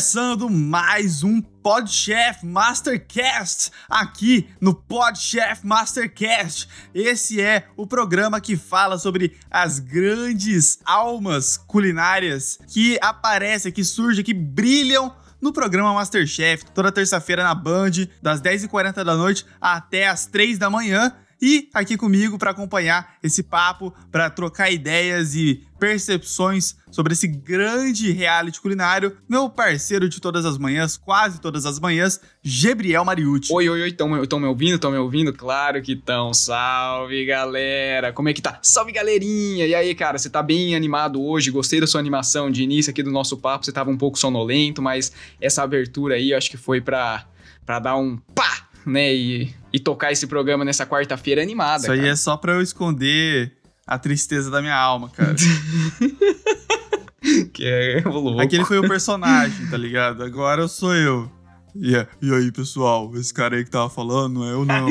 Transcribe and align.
Começando 0.00 0.48
mais 0.48 1.22
um 1.22 1.42
Podchef 1.42 2.46
Mastercast 2.46 3.70
aqui 3.86 4.48
no 4.58 4.74
Podchef 4.74 5.60
Mastercast. 5.62 6.66
Esse 6.94 7.38
é 7.38 7.66
o 7.76 7.86
programa 7.86 8.40
que 8.40 8.56
fala 8.56 8.98
sobre 8.98 9.36
as 9.50 9.78
grandes 9.78 10.78
almas 10.86 11.58
culinárias 11.58 12.58
que 12.68 12.98
aparecem, 13.02 13.70
que 13.70 13.84
surgem, 13.84 14.24
que 14.24 14.32
brilham 14.32 15.14
no 15.38 15.52
programa 15.52 15.92
Masterchef, 15.92 16.64
toda 16.72 16.90
terça-feira 16.90 17.44
na 17.44 17.54
Band, 17.54 17.90
das 18.22 18.40
10h40 18.40 19.04
da 19.04 19.14
noite 19.14 19.44
até 19.60 20.08
as 20.08 20.24
3 20.24 20.56
da 20.56 20.70
manhã. 20.70 21.14
E 21.40 21.70
aqui 21.72 21.96
comigo 21.96 22.36
para 22.38 22.50
acompanhar 22.50 23.16
esse 23.22 23.42
papo, 23.42 23.94
para 24.12 24.28
trocar 24.28 24.70
ideias 24.70 25.34
e 25.34 25.64
percepções 25.78 26.76
sobre 26.90 27.14
esse 27.14 27.26
grande 27.26 28.12
reality 28.12 28.60
culinário, 28.60 29.16
meu 29.26 29.48
parceiro 29.48 30.06
de 30.06 30.20
todas 30.20 30.44
as 30.44 30.58
manhãs, 30.58 30.98
quase 30.98 31.40
todas 31.40 31.64
as 31.64 31.80
manhãs, 31.80 32.20
Gabriel 32.44 33.02
Mariucci. 33.04 33.50
Oi, 33.50 33.68
oi, 33.70 33.82
oi, 33.82 33.88
estão 33.88 34.38
me 34.38 34.46
ouvindo? 34.46 34.74
Estão 34.74 34.90
me 34.90 34.98
ouvindo? 34.98 35.32
Claro 35.32 35.80
que 35.80 35.92
estão. 35.92 36.34
Salve, 36.34 37.24
galera! 37.24 38.12
Como 38.12 38.28
é 38.28 38.34
que 38.34 38.42
tá? 38.42 38.58
Salve, 38.60 38.92
galerinha! 38.92 39.66
E 39.66 39.74
aí, 39.74 39.94
cara, 39.94 40.18
você 40.18 40.28
tá 40.28 40.42
bem 40.42 40.76
animado 40.76 41.22
hoje? 41.22 41.50
Gostei 41.50 41.80
da 41.80 41.86
sua 41.86 42.00
animação 42.00 42.50
de 42.50 42.62
início 42.62 42.90
aqui 42.90 43.02
do 43.02 43.10
nosso 43.10 43.38
papo. 43.38 43.64
Você 43.64 43.72
tava 43.72 43.88
um 43.90 43.96
pouco 43.96 44.18
sonolento, 44.18 44.82
mas 44.82 45.12
essa 45.40 45.62
abertura 45.62 46.16
aí 46.16 46.32
eu 46.32 46.38
acho 46.38 46.50
que 46.50 46.58
foi 46.58 46.82
pra, 46.82 47.24
pra 47.64 47.78
dar 47.78 47.96
um 47.96 48.18
pá! 48.34 48.69
Né, 48.86 49.14
e, 49.14 49.54
e 49.72 49.78
tocar 49.78 50.12
esse 50.12 50.26
programa 50.26 50.64
nessa 50.64 50.86
quarta-feira 50.86 51.42
animada. 51.42 51.82
Isso 51.82 51.92
aí 51.92 51.98
cara. 51.98 52.10
é 52.10 52.16
só 52.16 52.36
pra 52.36 52.54
eu 52.54 52.62
esconder 52.62 53.52
a 53.86 53.98
tristeza 53.98 54.50
da 54.50 54.60
minha 54.60 54.76
alma, 54.76 55.10
cara. 55.10 55.34
que 57.52 57.64
é 57.64 58.02
louco. 58.04 58.40
Aquele 58.40 58.64
foi 58.64 58.78
o 58.78 58.88
personagem, 58.88 59.66
tá 59.68 59.76
ligado? 59.76 60.22
Agora 60.22 60.62
eu 60.62 60.68
sou 60.68 60.94
eu. 60.94 61.30
E, 61.74 61.92
e 62.22 62.34
aí, 62.34 62.50
pessoal, 62.50 63.12
esse 63.14 63.32
cara 63.32 63.56
aí 63.56 63.64
que 63.64 63.70
tava 63.70 63.88
falando, 63.88 64.40
não 64.40 64.48
é 64.48 64.52
eu 64.52 64.64
não. 64.64 64.88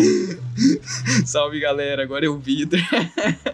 Salve, 1.25 1.59
galera, 1.59 2.03
agora 2.03 2.25
é 2.25 2.29
o 2.29 2.37
Vitor. 2.37 2.79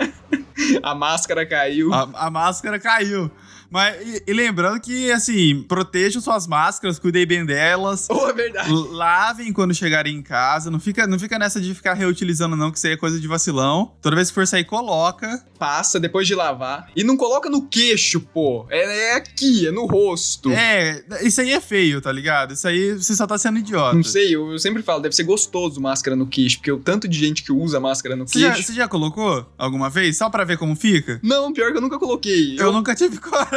a 0.83 0.93
máscara 0.93 1.45
caiu. 1.45 1.93
A, 1.93 2.27
a 2.27 2.29
máscara 2.29 2.79
caiu. 2.79 3.31
Mas, 3.69 3.95
e, 4.01 4.23
e, 4.27 4.33
lembrando 4.33 4.79
que, 4.79 5.11
assim, 5.11 5.63
protejam 5.67 6.21
suas 6.21 6.47
máscaras, 6.47 6.99
cuidem 6.99 7.25
bem 7.25 7.45
delas. 7.45 8.07
Oh, 8.15 8.29
é 8.29 8.33
verdade. 8.33 8.71
Lavem 8.71 9.51
quando 9.51 9.73
chegarem 9.73 10.15
em 10.15 10.21
casa. 10.21 10.71
Não 10.71 10.79
fica, 10.79 11.05
não 11.05 11.19
fica 11.19 11.37
nessa 11.37 11.59
de 11.59 11.75
ficar 11.75 11.93
reutilizando, 11.93 12.55
não, 12.55 12.71
que 12.71 12.77
isso 12.77 12.87
aí 12.87 12.93
é 12.93 12.97
coisa 12.97 13.19
de 13.19 13.27
vacilão. 13.27 13.91
Toda 14.01 14.15
vez 14.15 14.29
que 14.29 14.35
for 14.35 14.47
sair, 14.47 14.63
coloca. 14.63 15.43
Passa 15.59 15.99
depois 15.99 16.25
de 16.25 16.33
lavar. 16.33 16.89
E 16.95 17.03
não 17.03 17.17
coloca 17.17 17.49
no 17.49 17.67
queixo, 17.67 18.21
pô. 18.21 18.65
É, 18.69 19.09
é 19.09 19.15
aqui, 19.15 19.67
é 19.67 19.71
no 19.71 19.85
rosto. 19.85 20.49
É, 20.49 21.03
isso 21.21 21.41
aí 21.41 21.51
é 21.51 21.59
feio, 21.59 21.99
tá 21.99 22.11
ligado? 22.11 22.53
Isso 22.53 22.67
aí 22.67 22.93
você 22.93 23.13
só 23.15 23.27
tá 23.27 23.37
sendo 23.37 23.59
idiota. 23.59 23.95
Não 23.95 24.03
sei, 24.03 24.33
eu, 24.33 24.51
eu 24.53 24.59
sempre 24.59 24.81
falo, 24.81 25.01
deve 25.01 25.15
ser 25.15 25.23
gostoso 25.23 25.81
máscara 25.81 26.15
no 26.15 26.25
queixo, 26.25 26.57
porque 26.57 26.71
o 26.71 26.79
tanto 26.79 27.07
de 27.07 27.17
gente 27.17 27.43
que 27.43 27.51
usa 27.51 27.79
máscara 27.79 28.15
no 28.15 28.25
você 28.27 28.39
queixo. 28.39 28.57
Já, 28.57 28.63
você 28.63 28.73
já 28.73 28.87
colocou 28.87 29.45
alguma 29.57 29.89
vez? 29.89 30.17
Só 30.17 30.29
pra 30.29 30.45
ver 30.45 30.57
como 30.57 30.75
fica? 30.75 31.19
Não, 31.21 31.51
pior 31.51 31.71
que 31.71 31.77
eu 31.77 31.81
nunca 31.81 31.99
coloquei. 31.99 32.55
Eu, 32.57 32.67
eu 32.67 32.71
nunca 32.71 32.95
tive 32.95 33.17
coragem. 33.19 33.54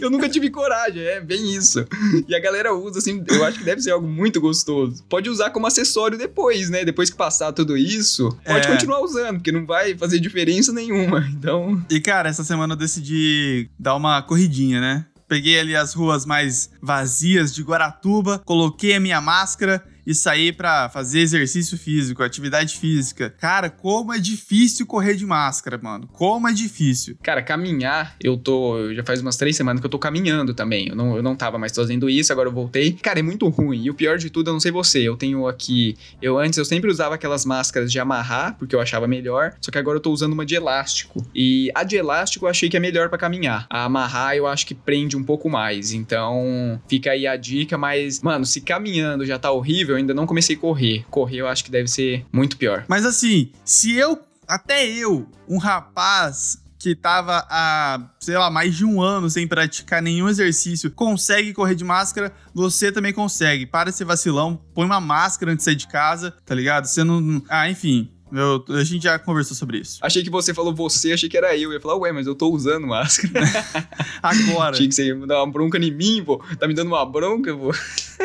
Eu 0.00 0.10
nunca 0.10 0.28
tive 0.28 0.50
coragem, 0.50 1.02
é 1.02 1.20
bem 1.20 1.54
isso. 1.54 1.86
E 2.28 2.34
a 2.34 2.40
galera 2.40 2.74
usa, 2.74 2.98
assim, 2.98 3.24
eu 3.28 3.44
acho 3.44 3.58
que 3.58 3.64
deve 3.64 3.80
ser 3.80 3.90
algo 3.90 4.06
muito 4.06 4.40
gostoso. 4.40 5.04
Pode 5.08 5.28
usar 5.30 5.50
como 5.50 5.66
acessório 5.66 6.18
depois, 6.18 6.70
né? 6.70 6.84
Depois 6.84 7.10
que 7.10 7.16
passar 7.16 7.52
tudo 7.52 7.76
isso, 7.76 8.36
pode 8.44 8.66
é. 8.66 8.70
continuar 8.70 9.00
usando, 9.00 9.36
porque 9.36 9.52
não 9.52 9.66
vai 9.66 9.96
fazer 9.96 10.18
diferença 10.18 10.72
nenhuma. 10.72 11.26
Então. 11.36 11.84
E, 11.90 12.00
cara, 12.00 12.28
essa 12.28 12.44
semana 12.44 12.74
eu 12.74 12.78
decidi 12.78 13.68
dar 13.78 13.94
uma 13.94 14.22
corridinha, 14.22 14.80
né? 14.80 15.06
Peguei 15.28 15.58
ali 15.58 15.74
as 15.74 15.92
ruas 15.92 16.24
mais 16.24 16.70
vazias 16.80 17.52
de 17.54 17.62
Guaratuba, 17.62 18.40
coloquei 18.44 18.94
a 18.94 19.00
minha 19.00 19.20
máscara 19.20 19.84
e 20.06 20.14
sair 20.14 20.52
para 20.52 20.88
fazer 20.88 21.20
exercício 21.20 21.76
físico, 21.76 22.22
atividade 22.22 22.76
física. 22.78 23.28
Cara, 23.28 23.68
como 23.68 24.12
é 24.12 24.18
difícil 24.18 24.86
correr 24.86 25.14
de 25.14 25.26
máscara, 25.26 25.78
mano. 25.82 26.08
Como 26.12 26.48
é 26.48 26.52
difícil. 26.52 27.16
Cara, 27.22 27.42
caminhar, 27.42 28.14
eu 28.22 28.36
tô. 28.36 28.94
Já 28.94 29.02
faz 29.02 29.20
umas 29.20 29.36
três 29.36 29.56
semanas 29.56 29.80
que 29.80 29.86
eu 29.86 29.90
tô 29.90 29.98
caminhando 29.98 30.54
também. 30.54 30.88
Eu 30.88 30.96
não, 30.96 31.16
eu 31.16 31.22
não 31.22 31.34
tava 31.34 31.58
mais 31.58 31.72
fazendo 31.74 32.08
isso, 32.08 32.32
agora 32.32 32.48
eu 32.48 32.52
voltei. 32.52 32.92
Cara, 32.92 33.18
é 33.18 33.22
muito 33.22 33.48
ruim. 33.48 33.84
E 33.84 33.90
o 33.90 33.94
pior 33.94 34.16
de 34.18 34.30
tudo, 34.30 34.50
eu 34.50 34.52
não 34.52 34.60
sei 34.60 34.70
você. 34.70 35.00
Eu 35.00 35.16
tenho 35.16 35.46
aqui. 35.48 35.96
Eu 36.22 36.38
antes 36.38 36.58
eu 36.58 36.64
sempre 36.64 36.90
usava 36.90 37.16
aquelas 37.16 37.44
máscaras 37.44 37.90
de 37.90 37.98
amarrar, 37.98 38.56
porque 38.56 38.76
eu 38.76 38.80
achava 38.80 39.08
melhor. 39.08 39.54
Só 39.60 39.70
que 39.70 39.78
agora 39.78 39.96
eu 39.96 40.02
tô 40.02 40.12
usando 40.12 40.32
uma 40.32 40.46
de 40.46 40.54
elástico. 40.54 41.26
E 41.34 41.70
a 41.74 41.82
de 41.82 41.96
elástico 41.96 42.46
eu 42.46 42.50
achei 42.50 42.68
que 42.68 42.76
é 42.76 42.80
melhor 42.80 43.08
para 43.08 43.18
caminhar. 43.18 43.66
A 43.68 43.84
amarrar 43.84 44.36
eu 44.36 44.46
acho 44.46 44.66
que 44.66 44.74
prende 44.74 45.16
um 45.16 45.24
pouco 45.24 45.50
mais. 45.50 45.92
Então, 45.92 46.80
fica 46.88 47.10
aí 47.10 47.26
a 47.26 47.36
dica. 47.36 47.76
Mas, 47.76 48.20
mano, 48.20 48.44
se 48.46 48.60
caminhando 48.60 49.26
já 49.26 49.38
tá 49.38 49.50
horrível, 49.50 49.95
eu 49.96 50.00
ainda 50.00 50.14
não 50.14 50.26
comecei 50.26 50.56
a 50.56 50.58
correr. 50.58 51.04
Correr 51.10 51.38
eu 51.38 51.48
acho 51.48 51.64
que 51.64 51.70
deve 51.70 51.88
ser 51.88 52.24
muito 52.32 52.56
pior. 52.56 52.84
Mas 52.88 53.04
assim, 53.04 53.52
se 53.64 53.94
eu, 53.94 54.20
até 54.46 54.86
eu, 54.86 55.26
um 55.48 55.58
rapaz 55.58 56.58
que 56.78 56.94
tava 56.94 57.44
há, 57.50 58.10
sei 58.20 58.36
lá, 58.36 58.50
mais 58.50 58.76
de 58.76 58.84
um 58.84 59.00
ano 59.00 59.28
sem 59.28 59.48
praticar 59.48 60.02
nenhum 60.02 60.28
exercício, 60.28 60.90
consegue 60.90 61.52
correr 61.52 61.74
de 61.74 61.84
máscara, 61.84 62.32
você 62.54 62.92
também 62.92 63.12
consegue. 63.12 63.66
Para 63.66 63.90
de 63.90 63.96
ser 63.96 64.04
vacilão, 64.04 64.60
põe 64.74 64.84
uma 64.84 65.00
máscara 65.00 65.52
antes 65.52 65.64
de 65.64 65.70
sair 65.70 65.76
de 65.76 65.88
casa, 65.88 66.34
tá 66.44 66.54
ligado? 66.54 66.86
Você 66.86 67.02
não. 67.02 67.42
Ah, 67.48 67.68
enfim. 67.68 68.12
Eu, 68.36 68.64
a 68.76 68.84
gente 68.84 69.04
já 69.04 69.18
conversou 69.18 69.56
sobre 69.56 69.78
isso. 69.78 69.98
Achei 70.02 70.22
que 70.22 70.28
você 70.28 70.52
falou 70.52 70.74
você, 70.74 71.12
achei 71.12 71.28
que 71.28 71.36
era 71.36 71.56
eu. 71.56 71.70
Eu 71.70 71.72
ia 71.72 71.80
falar, 71.80 71.96
ué, 71.96 72.12
mas 72.12 72.26
eu 72.26 72.34
tô 72.34 72.50
usando 72.50 72.86
máscara. 72.86 73.32
Agora. 74.22 74.76
Tinha 74.76 74.88
que 74.88 74.94
você 74.94 75.14
me 75.14 75.26
dar 75.26 75.42
uma 75.42 75.50
bronca 75.50 75.78
em 75.78 75.90
mim, 75.90 76.22
pô. 76.24 76.42
Tá 76.58 76.68
me 76.68 76.74
dando 76.74 76.88
uma 76.88 77.04
bronca, 77.04 77.54
pô. 77.56 77.72